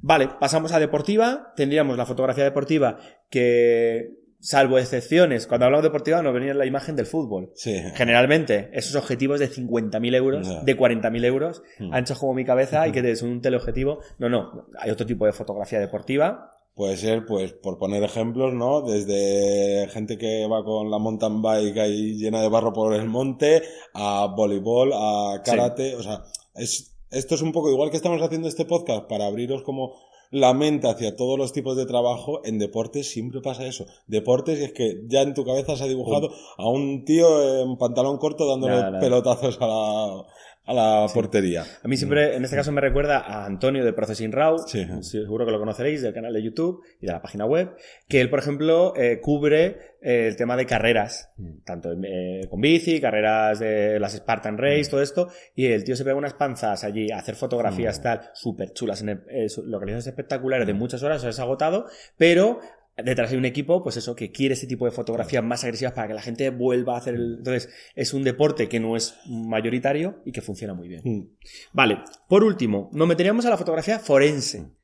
Vale, 0.00 0.28
pasamos 0.38 0.72
a 0.72 0.78
deportiva, 0.78 1.52
tendríamos 1.56 1.96
la 1.96 2.06
fotografía 2.06 2.44
deportiva 2.44 2.98
que 3.30 4.25
salvo 4.40 4.78
excepciones, 4.78 5.46
cuando 5.46 5.66
hablamos 5.66 5.82
de 5.82 5.88
deportiva 5.88 6.22
nos 6.22 6.34
venía 6.34 6.54
la 6.54 6.66
imagen 6.66 6.96
del 6.96 7.06
fútbol. 7.06 7.50
Sí. 7.54 7.80
Generalmente, 7.94 8.70
esos 8.72 8.94
objetivos 8.94 9.40
de 9.40 9.50
50.000 9.50 10.14
euros, 10.14 10.64
de 10.64 10.76
40.000 10.76 11.24
euros, 11.24 11.62
hmm. 11.78 11.92
anchos 11.92 12.18
como 12.18 12.34
mi 12.34 12.44
cabeza 12.44 12.86
y 12.86 12.92
que 12.92 13.10
es 13.10 13.22
un 13.22 13.40
teleobjetivo. 13.40 14.00
No, 14.18 14.28
no, 14.28 14.66
hay 14.78 14.90
otro 14.90 15.06
tipo 15.06 15.26
de 15.26 15.32
fotografía 15.32 15.80
deportiva. 15.80 16.52
Puede 16.74 16.98
ser, 16.98 17.24
pues, 17.24 17.54
por 17.54 17.78
poner 17.78 18.02
ejemplos, 18.02 18.52
¿no? 18.52 18.82
Desde 18.82 19.88
gente 19.88 20.18
que 20.18 20.46
va 20.46 20.62
con 20.62 20.90
la 20.90 20.98
mountain 20.98 21.40
bike 21.40 21.78
ahí 21.78 22.18
llena 22.18 22.42
de 22.42 22.50
barro 22.50 22.72
por 22.74 22.94
el 22.94 23.08
monte, 23.08 23.62
a 23.94 24.26
voleibol, 24.36 24.92
a 24.92 25.40
karate, 25.42 25.96
o 25.96 26.02
sea, 26.02 26.22
es, 26.54 26.96
esto 27.10 27.34
es 27.34 27.42
un 27.42 27.52
poco 27.52 27.70
igual 27.70 27.90
que 27.90 27.96
estamos 27.96 28.20
haciendo 28.20 28.48
este 28.48 28.66
podcast 28.66 29.08
para 29.08 29.26
abriros 29.26 29.62
como 29.62 29.94
la 30.30 30.54
mente 30.54 30.88
hacia 30.88 31.16
todos 31.16 31.38
los 31.38 31.52
tipos 31.52 31.76
de 31.76 31.86
trabajo, 31.86 32.40
en 32.44 32.58
deportes 32.58 33.10
siempre 33.10 33.40
pasa 33.40 33.66
eso. 33.66 33.86
Deportes 34.06 34.60
es 34.60 34.72
que 34.72 35.02
ya 35.06 35.22
en 35.22 35.34
tu 35.34 35.44
cabeza 35.44 35.76
se 35.76 35.84
ha 35.84 35.88
dibujado 35.88 36.30
a 36.56 36.68
un 36.68 37.04
tío 37.04 37.62
en 37.62 37.76
pantalón 37.76 38.18
corto 38.18 38.46
dándole 38.46 38.98
pelotazos 39.00 39.58
a 39.60 39.66
la, 39.66 40.26
a 40.66 40.74
la 40.74 41.06
portería. 41.14 41.64
A 41.82 41.88
mí 41.88 41.96
siempre, 41.96 42.34
en 42.34 42.44
este 42.44 42.56
caso, 42.56 42.72
me 42.72 42.80
recuerda 42.80 43.18
a 43.18 43.46
Antonio 43.46 43.84
de 43.84 43.92
Processing 43.92 44.32
Raw, 44.32 44.58
sí. 44.66 44.86
seguro 45.02 45.46
que 45.46 45.52
lo 45.52 45.58
conoceréis, 45.60 46.02
del 46.02 46.12
canal 46.12 46.32
de 46.32 46.42
YouTube 46.42 46.82
y 47.00 47.06
de 47.06 47.12
la 47.12 47.22
página 47.22 47.46
web, 47.46 47.76
que 48.08 48.20
él, 48.20 48.28
por 48.28 48.40
ejemplo, 48.40 48.92
eh, 48.96 49.20
cubre 49.20 49.94
eh, 50.02 50.26
el 50.26 50.36
tema 50.36 50.56
de 50.56 50.66
carreras, 50.66 51.30
mm. 51.36 51.58
tanto 51.64 51.92
eh, 52.02 52.46
con 52.50 52.60
bici, 52.60 53.00
carreras 53.00 53.60
de 53.60 54.00
las 54.00 54.14
Spartan 54.14 54.58
Race, 54.58 54.88
mm. 54.88 54.90
todo 54.90 55.02
esto, 55.02 55.28
y 55.54 55.66
el 55.66 55.84
tío 55.84 55.94
se 55.94 56.04
pega 56.04 56.16
unas 56.16 56.34
panzas 56.34 56.82
allí 56.82 57.12
a 57.12 57.18
hacer 57.18 57.36
fotografías 57.36 58.00
mm. 58.00 58.02
tal, 58.02 58.20
súper 58.34 58.72
chulas, 58.72 59.02
en 59.02 59.08
localizaciones 59.08 60.06
espectaculares 60.08 60.66
de 60.66 60.74
muchas 60.74 61.02
horas, 61.04 61.22
se 61.22 61.40
ha 61.40 61.44
agotado, 61.44 61.86
pero 62.18 62.58
detrás 62.96 63.30
hay 63.30 63.36
un 63.36 63.44
equipo, 63.44 63.82
pues 63.82 63.96
eso, 63.96 64.16
que 64.16 64.32
quiere 64.32 64.54
ese 64.54 64.66
tipo 64.66 64.84
de 64.86 64.90
fotografías 64.90 65.44
más 65.44 65.64
agresivas 65.64 65.92
para 65.92 66.08
que 66.08 66.14
la 66.14 66.22
gente 66.22 66.50
vuelva 66.50 66.94
a 66.94 66.98
hacer 66.98 67.14
el... 67.14 67.36
Entonces, 67.38 67.68
es 67.94 68.14
un 68.14 68.24
deporte 68.24 68.68
que 68.68 68.80
no 68.80 68.96
es 68.96 69.16
mayoritario 69.26 70.22
y 70.24 70.32
que 70.32 70.40
funciona 70.40 70.74
muy 70.74 70.88
bien. 70.88 71.02
Mm. 71.04 71.28
Vale, 71.72 71.98
por 72.28 72.44
último, 72.44 72.90
nos 72.92 73.08
meteríamos 73.08 73.44
a 73.46 73.50
la 73.50 73.56
fotografía 73.56 73.98
forense 73.98 74.75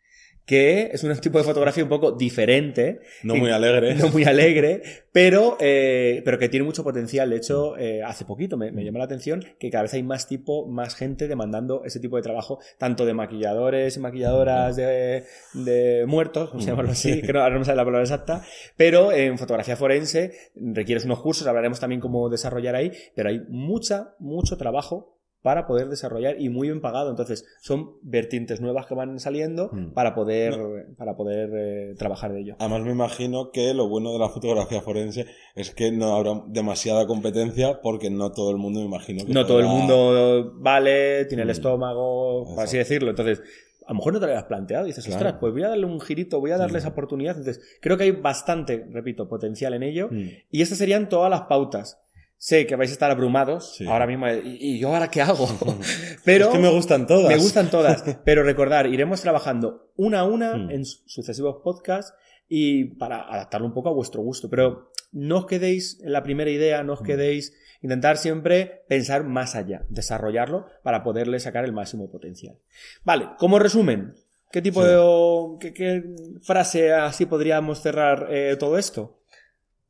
que 0.53 0.91
es 0.93 1.03
un 1.03 1.17
tipo 1.17 1.38
de 1.38 1.45
fotografía 1.45 1.83
un 1.83 1.88
poco 1.88 2.12
diferente. 2.12 3.01
No 3.23 3.37
muy 3.37 3.51
alegre. 3.51 3.95
No 4.03 4.09
muy 4.09 4.25
alegre, 4.25 4.83
pero, 5.11 5.57
eh, 5.61 6.21
pero 6.27 6.38
que 6.38 6.51
tiene 6.51 6.67
mucho 6.67 6.85
potencial. 6.85 7.31
De 7.31 7.37
hecho, 7.37 7.79
eh, 7.79 8.03
hace 8.03 8.27
poquito 8.27 8.59
me, 8.59 8.71
me, 8.71 8.85
llamó 8.85 8.99
la 8.99 9.05
atención 9.05 9.43
que 9.59 9.71
cada 9.71 9.85
vez 9.85 9.95
hay 9.95 10.03
más 10.03 10.29
tipo, 10.29 10.67
más 10.67 10.95
gente 10.95 11.27
demandando 11.27 11.85
ese 11.87 12.01
tipo 12.01 12.17
de 12.17 12.23
trabajo, 12.23 12.59
tanto 12.77 13.07
de 13.07 13.15
maquilladores 13.15 13.97
y 13.97 14.01
maquilladoras 14.01 14.77
de, 14.77 15.25
de 15.55 16.05
muertos, 16.07 16.51
vamos 16.51 16.67
a 16.67 16.69
llamarlo 16.69 16.93
así, 16.93 17.23
que 17.27 17.33
no, 17.33 17.41
ahora 17.41 17.55
no 17.55 17.61
me 17.61 17.65
sale 17.65 17.77
la 17.77 17.85
palabra 17.87 18.05
exacta, 18.05 18.45
pero 18.77 19.11
en 19.11 19.38
fotografía 19.38 19.75
forense 19.75 20.33
requieres 20.55 21.07
unos 21.07 21.23
cursos, 21.23 21.47
hablaremos 21.47 21.81
también 21.81 22.03
cómo 22.03 22.29
desarrollar 22.29 22.75
ahí, 22.75 22.93
pero 23.15 23.31
hay 23.31 23.41
mucha, 23.49 24.17
mucho 24.19 24.59
trabajo 24.59 25.12
para 25.42 25.66
poder 25.66 25.88
desarrollar 25.88 26.40
y 26.40 26.48
muy 26.48 26.68
bien 26.68 26.81
pagado. 26.81 27.11
Entonces, 27.11 27.44
son 27.61 27.96
vertientes 28.02 28.61
nuevas 28.61 28.87
que 28.87 28.94
van 28.94 29.18
saliendo 29.18 29.70
hmm. 29.72 29.92
para 29.92 30.14
poder, 30.14 30.87
para 30.96 31.16
poder 31.16 31.50
eh, 31.52 31.94
trabajar 31.98 32.33
de 32.33 32.40
ello. 32.40 32.57
Además, 32.61 32.83
me 32.83 32.92
imagino 32.92 33.50
que 33.50 33.74
lo 33.74 33.88
bueno 33.88 34.12
de 34.12 34.20
la 34.20 34.28
fotografía 34.28 34.81
forense 34.81 35.26
es 35.55 35.74
que 35.74 35.90
no 35.90 36.14
habrá 36.14 36.42
demasiada 36.46 37.07
competencia 37.07 37.81
porque 37.83 38.09
no 38.09 38.31
todo 38.31 38.52
el 38.52 38.57
mundo, 38.57 38.81
me 38.81 38.87
imagino. 38.87 39.24
Que 39.26 39.33
no 39.33 39.44
todo 39.44 39.61
el 39.61 39.66
mundo 39.66 40.52
vale, 40.57 41.24
tiene 41.24 41.42
el 41.42 41.48
hmm. 41.48 41.52
estómago, 41.52 42.55
por 42.55 42.64
así 42.64 42.78
decirlo. 42.78 43.11
Entonces, 43.11 43.42
a 43.85 43.92
lo 43.92 43.96
mejor 43.96 44.12
no 44.12 44.20
te 44.20 44.26
lo 44.26 44.33
habías 44.33 44.46
planteado. 44.46 44.85
Dices, 44.85 45.09
ostras, 45.09 45.37
pues 45.40 45.52
voy 45.52 45.64
a 45.64 45.70
darle 45.70 45.87
un 45.87 46.00
girito, 46.00 46.38
voy 46.38 46.52
a 46.52 46.57
darle 46.57 46.78
esa 46.78 46.88
oportunidad. 46.88 47.37
Entonces, 47.37 47.78
creo 47.81 47.96
que 47.96 48.05
hay 48.05 48.12
bastante, 48.12 48.87
repito, 48.90 49.28
potencial 49.28 49.74
en 49.74 49.83
ello. 49.83 50.09
Hmm. 50.09 50.28
Y 50.52 50.62
estas 50.62 50.78
serían 50.78 51.09
todas 51.09 51.31
las 51.31 51.42
pautas 51.42 51.98
sé 52.42 52.66
que 52.66 52.74
vais 52.74 52.90
a 52.90 52.92
estar 52.92 53.09
abrumados 53.09 53.81
ahora 53.87 54.05
mismo. 54.05 54.26
¿Y, 54.28 54.81
yo 54.81 54.92
ahora 54.92 55.09
qué 55.09 55.22
hago? 55.22 55.46
pero. 56.24 56.46
Es 56.46 56.50
que 56.50 56.59
me 56.59 56.70
gustan 56.70 57.07
todas. 57.07 57.28
Me 57.28 57.37
gustan 57.37 57.70
todas. 57.70 58.02
pero 58.24 58.42
recordar, 58.42 58.88
iremos 58.88 59.20
trabajando 59.20 59.92
una 59.96 60.20
a 60.20 60.24
una 60.24 60.57
hmm. 60.57 60.70
en 60.72 60.85
sucesivos 60.85 61.61
podcasts 61.62 62.14
y 62.48 62.96
para 62.96 63.33
adaptarlo 63.33 63.68
un 63.68 63.72
poco 63.72 63.90
a 63.90 63.92
vuestro 63.92 64.22
gusto. 64.22 64.50
Pero 64.50 64.90
no 65.12 65.38
os 65.38 65.46
quedéis 65.46 66.00
en 66.02 66.12
la 66.12 66.24
primera 66.24 66.50
idea, 66.50 66.83
no 66.83 66.94
os 66.94 67.02
hmm. 67.02 67.07
quedéis. 67.07 67.55
Intentar 67.81 68.16
siempre 68.16 68.85
pensar 68.88 69.24
más 69.24 69.55
allá, 69.57 69.85
desarrollarlo 69.88 70.66
para 70.83 71.02
poderle 71.02 71.40
sacar 71.40 71.64
el 71.64 71.72
máximo 71.72 72.11
potencial. 72.11 72.59
Vale, 73.05 73.31
como 73.38 73.59
resumen, 73.61 74.14
¿qué 74.50 74.62
tipo 74.62 74.85
de. 74.85 75.70
Qué, 75.72 76.14
frase 76.42 76.92
así 76.92 77.26
podríamos 77.26 77.83
cerrar 77.83 78.28
eh, 78.31 78.57
todo 78.59 78.78
esto? 78.78 79.22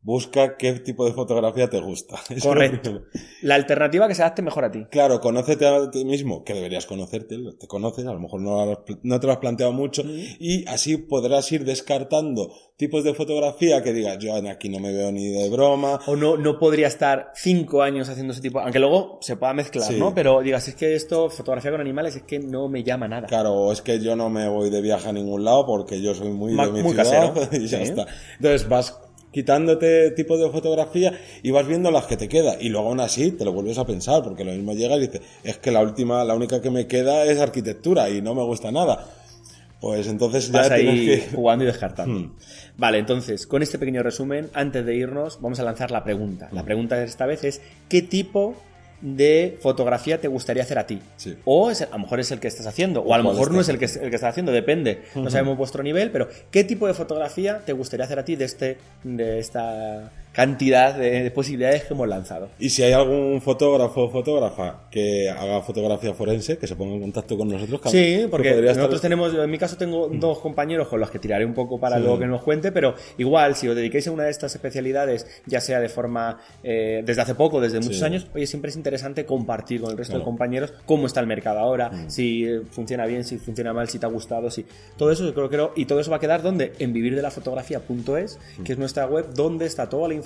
Busca 0.04 0.56
qué 0.56 0.72
tipo 0.80 1.06
de 1.06 1.12
fotografía 1.12 1.70
te 1.70 1.80
gusta. 1.80 2.16
Correcto. 2.42 3.04
La 3.40 3.54
alternativa 3.54 4.08
que 4.08 4.16
se 4.16 4.22
adapte 4.22 4.42
mejor 4.42 4.64
a 4.64 4.70
ti. 4.70 4.84
Claro, 4.90 5.20
conócete 5.20 5.64
a 5.66 5.90
ti 5.90 6.04
mismo, 6.04 6.42
que 6.42 6.54
deberías 6.54 6.86
conocerte, 6.86 7.38
te 7.58 7.66
conoces, 7.68 8.04
a 8.06 8.12
lo 8.12 8.18
mejor 8.18 8.40
no, 8.40 8.82
no 9.02 9.20
te 9.20 9.26
lo 9.26 9.32
has 9.32 9.38
planteado 9.38 9.72
mucho, 9.72 10.02
y 10.04 10.66
así 10.66 10.96
podrás 10.96 11.50
ir 11.52 11.64
descartando 11.64 12.52
tipos 12.76 13.04
de 13.04 13.14
fotografía 13.14 13.80
que 13.80 13.92
digas, 13.92 14.18
yo 14.18 14.34
aquí 14.50 14.68
no 14.68 14.80
me 14.80 14.92
veo 14.92 15.12
ni 15.12 15.28
de 15.28 15.48
broma. 15.50 16.00
O 16.06 16.16
no, 16.16 16.36
no 16.36 16.58
podría 16.58 16.88
estar 16.88 17.30
cinco 17.36 17.80
años 17.80 18.08
haciendo 18.08 18.32
ese 18.32 18.42
tipo, 18.42 18.58
aunque 18.58 18.80
luego 18.80 19.18
se 19.20 19.36
pueda 19.36 19.54
mezclar, 19.54 19.92
¿no? 19.92 20.12
Pero 20.12 20.40
digas, 20.40 20.66
es 20.66 20.74
que 20.74 20.96
esto, 20.96 21.30
fotografía 21.30 21.70
con 21.70 21.80
animales, 21.80 22.16
es 22.16 22.22
que 22.24 22.40
no 22.40 22.68
me 22.68 22.82
llama 22.82 23.06
nada. 23.06 23.28
Claro, 23.28 23.70
es 23.70 23.82
que 23.82 24.00
yo 24.00 24.16
no 24.16 24.30
me 24.30 24.48
voy 24.48 24.68
de 24.68 24.80
viaje 24.80 25.08
a 25.08 25.12
ningún 25.12 25.44
lado 25.44 25.64
porque 25.64 26.02
yo 26.02 26.12
soy 26.12 26.30
muy 26.30 26.56
de 26.56 26.82
mi 26.82 26.90
ciudad 26.90 27.52
y 27.52 27.68
ya 27.68 27.82
está. 27.82 28.06
Entonces 28.38 28.68
vas 28.68 28.98
quitándote 29.33 30.11
tipo 30.12 30.38
de 30.38 30.51
fotografía 30.51 31.18
y 31.42 31.51
vas 31.51 31.66
viendo 31.66 31.90
las 31.90 32.07
que 32.07 32.16
te 32.16 32.29
queda. 32.29 32.57
Y 32.61 32.68
luego 32.68 32.88
aún 32.88 33.01
así 33.01 33.33
te 33.33 33.45
lo 33.45 33.53
vuelves 33.53 33.79
a 33.79 33.87
pensar 33.87 34.23
porque 34.23 34.45
lo 34.45 34.53
mismo 34.53 34.75
llega 34.75 34.97
y 34.97 35.01
dices 35.01 35.23
es 35.42 35.59
que 35.59 35.71
la 35.71 35.81
última 35.81 36.25
la 36.25 36.35
única 36.35 36.61
que 36.61 36.71
me 36.71 36.87
queda 36.87 37.25
es 37.25 37.40
arquitectura 37.40 38.11
y 38.11 38.23
no 38.23 38.35
me 38.35 38.42
gusta 38.42 38.71
nada 38.71 39.07
pues 39.83 40.07
entonces 40.07 40.53
ya 40.53 40.73
ahí 40.73 41.07
que... 41.07 41.35
jugando 41.35 41.64
y 41.64 41.66
descartando. 41.66 42.21
Hmm. 42.21 42.33
vale 42.79 42.99
entonces 42.99 43.49
con 43.49 43.62
este 43.62 43.81
pequeño 43.81 44.05
resumen 44.05 44.49
antes 44.55 44.87
de 44.87 44.95
irnos 44.95 45.40
vamos 45.42 45.59
a 45.59 45.64
lanzar 45.64 45.90
la 45.90 46.05
pregunta. 46.05 46.49
La 46.53 46.62
pregunta 46.62 46.97
de 46.97 47.05
esta 47.05 47.27
vez 47.27 47.42
es 47.42 47.61
qué 47.88 48.01
tipo 48.01 48.55
de 49.02 49.58
fotografía 49.60 50.20
te 50.20 50.28
gustaría 50.28 50.62
hacer 50.62 50.78
a 50.78 50.86
ti. 50.86 51.00
Sí. 51.16 51.36
O 51.44 51.70
es- 51.70 51.82
a 51.82 51.90
lo 51.90 51.98
mejor 51.98 52.20
es 52.20 52.30
el 52.30 52.40
que 52.40 52.48
estás 52.48 52.66
haciendo, 52.66 53.02
o 53.02 53.12
a 53.12 53.18
lo 53.18 53.24
mejor 53.24 53.50
no 53.52 53.60
es 53.60 53.68
el 53.68 53.78
que, 53.78 53.84
el 53.86 54.08
que 54.10 54.14
estás 54.16 54.30
haciendo, 54.30 54.52
depende. 54.52 55.02
No 55.14 55.28
sabemos 55.28 55.58
vuestro 55.58 55.82
nivel, 55.82 56.10
pero 56.10 56.28
¿qué 56.50 56.62
tipo 56.64 56.86
de 56.86 56.94
fotografía 56.94 57.58
te 57.66 57.72
gustaría 57.72 58.04
hacer 58.06 58.18
a 58.20 58.24
ti 58.24 58.36
de, 58.36 58.44
este, 58.44 58.78
de 59.02 59.40
esta 59.40 60.10
cantidad 60.33 60.95
de, 60.97 61.23
de 61.23 61.31
posibilidades 61.31 61.85
que 61.85 61.95
hemos 61.95 62.09
lanzado? 62.09 62.49
Y 62.59 62.71
si 62.71 62.83
hay 62.83 62.92
algún 62.92 63.40
fotógrafo 63.42 64.05
o 64.05 64.11
fotógrafa 64.11 64.88
que 64.90 65.29
haga 65.31 65.61
fotografía 65.62 66.14
forense, 66.14 66.59
que 66.59 66.66
se 66.66 66.75
ponga 66.77 66.95
en 66.95 67.01
contacto 67.03 67.37
con 67.37 67.49
nosotros. 67.49 67.81
que- 67.83 67.88
Sí, 67.90 67.97
que 68.23 68.29
porque 68.31 68.51
estar- 68.59 68.77
nosotros 68.77 69.01
tenemos, 69.01 69.35
en 69.35 69.51
mi 69.51 69.59
caso 69.59 69.77
tengo 69.77 70.09
dos 70.09 70.38
compañeros 70.38 70.88
con 70.88 71.01
los 71.01 71.11
que 71.11 71.18
tiraré 71.18 71.45
un 71.45 71.55
poco 71.55 71.79
para 71.79 71.97
Sí. 71.97 72.03
luego 72.03 72.18
que 72.18 72.27
nos 72.27 72.42
cuente, 72.42 72.73
pero 72.73 72.95
igual, 73.18 73.55
si 73.57 73.68
os 73.68 73.77
dedicáis 73.77 74.07
a 74.09 74.11
una 74.12 74.25
de 74.25 74.31
estas 74.31 74.55
especialidades, 74.55 75.27
ya 75.47 75.61
sea 75.61 75.81
de 75.81 75.88
forma, 75.88 76.38
eh, 76.62 77.03
desde 77.05 77.23
hace 77.23 77.35
poco, 77.35 77.61
desde 77.61 77.79
muchos 77.81 77.99
Sí. 77.99 78.05
años, 78.05 78.27
oye, 78.35 78.47
siempre 78.47 78.71
es 78.71 78.77
interesante 78.77 79.27
compartir 79.27 79.81
con 79.81 79.90
el 79.90 79.99
resto 79.99 80.16
de 80.18 80.25
compañeros 80.25 80.73
cómo 80.87 81.07
está 81.07 81.21
el 81.21 81.27
mercado 81.27 81.59
ahora, 81.59 81.90
Mm. 81.90 82.11
si 82.11 82.45
eh, 82.47 82.62
funciona 82.71 83.07
bien, 83.07 83.25
si 83.25 83.38
funciona 83.38 83.73
mal, 83.73 83.88
si 83.88 83.99
te 83.99 84.07
ha 84.07 84.09
gustado, 84.09 84.51
si... 84.51 84.64
Todo 84.97 85.11
eso 85.12 85.25
yo 85.25 85.35
creo 85.35 85.49
que... 85.49 85.81
Y 85.83 85.85
todo 85.85 86.01
eso 86.01 86.11
va 86.11 86.16
a 86.16 86.21
quedar 86.21 86.42
donde? 86.42 86.73
En 86.79 86.92
vivirdelafotografía.es, 86.92 88.38
Mm. 88.59 88.62
que 88.62 88.73
es 88.73 88.79
nuestra 88.79 89.07
web, 89.07 89.33
donde 89.35 89.66
está 89.66 89.88
toda 89.88 90.09
la 90.09 90.14
información 90.14 90.21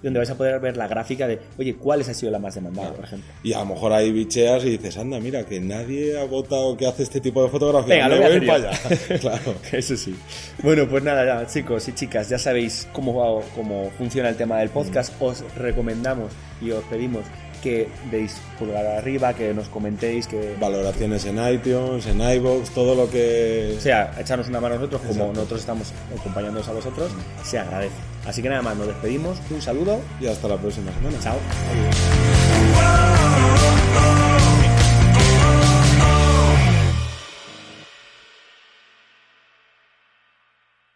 y 0.00 0.04
donde 0.04 0.18
vais 0.18 0.30
a 0.30 0.36
poder 0.36 0.58
ver 0.60 0.76
la 0.76 0.86
gráfica 0.88 1.26
de, 1.26 1.38
oye, 1.58 1.74
¿cuál 1.76 2.00
ha 2.02 2.04
sido 2.14 2.30
la 2.32 2.38
más 2.38 2.54
demandada, 2.54 2.92
por 2.92 3.04
ejemplo? 3.04 3.30
Y 3.42 3.52
a 3.52 3.60
lo 3.60 3.66
mejor 3.66 3.92
ahí 3.92 4.12
bicheas 4.12 4.64
y 4.64 4.70
dices, 4.70 4.96
anda, 4.98 5.18
mira, 5.20 5.44
que 5.44 5.60
nadie 5.60 6.18
ha 6.20 6.24
votado 6.24 6.76
que 6.76 6.86
hace 6.86 7.02
este 7.04 7.20
tipo 7.20 7.42
de 7.42 7.48
fotografía. 7.48 7.94
Venga, 7.94 8.08
lo 8.08 8.16
voy 8.16 8.24
a 8.24 8.38
voy 8.38 8.46
para 8.46 8.70
allá. 8.70 8.78
claro. 9.20 9.54
Eso 9.72 9.96
sí. 9.96 10.14
Bueno, 10.62 10.88
pues 10.88 11.02
nada, 11.02 11.24
ya, 11.24 11.46
chicos 11.46 11.86
y 11.88 11.92
chicas, 11.92 12.28
ya 12.28 12.38
sabéis 12.38 12.88
cómo, 12.92 13.14
va- 13.14 13.42
cómo 13.54 13.90
funciona 13.98 14.28
el 14.28 14.36
tema 14.36 14.58
del 14.58 14.68
podcast. 14.70 15.12
Os 15.20 15.42
recomendamos 15.56 16.32
y 16.60 16.70
os 16.70 16.84
pedimos 16.84 17.24
que 17.62 17.88
deis 18.10 18.36
pulgar 18.58 18.84
arriba, 18.84 19.32
que 19.34 19.54
nos 19.54 19.68
comentéis, 19.68 20.26
que... 20.26 20.56
Valoraciones 20.60 21.24
en 21.24 21.38
iTunes, 21.52 22.06
en 22.06 22.20
iVoox, 22.20 22.70
todo 22.70 22.94
lo 22.94 23.08
que... 23.08 23.74
O 23.78 23.80
sea, 23.80 24.14
echarnos 24.18 24.48
una 24.48 24.60
mano 24.60 24.74
a 24.74 24.78
nosotros 24.78 25.00
como 25.02 25.12
Exacto. 25.12 25.32
nosotros 25.34 25.60
estamos 25.60 25.92
acompañándoos 26.18 26.68
a 26.68 26.72
vosotros, 26.72 27.12
se 27.44 27.58
agradece. 27.58 27.94
Así 28.26 28.42
que 28.42 28.48
nada 28.48 28.62
más, 28.62 28.76
nos 28.76 28.86
despedimos. 28.86 29.38
Un 29.50 29.62
saludo. 29.62 30.00
Y 30.20 30.26
hasta 30.26 30.48
la 30.48 30.56
próxima 30.56 30.92
semana. 30.92 31.18
Chao. 31.20 31.38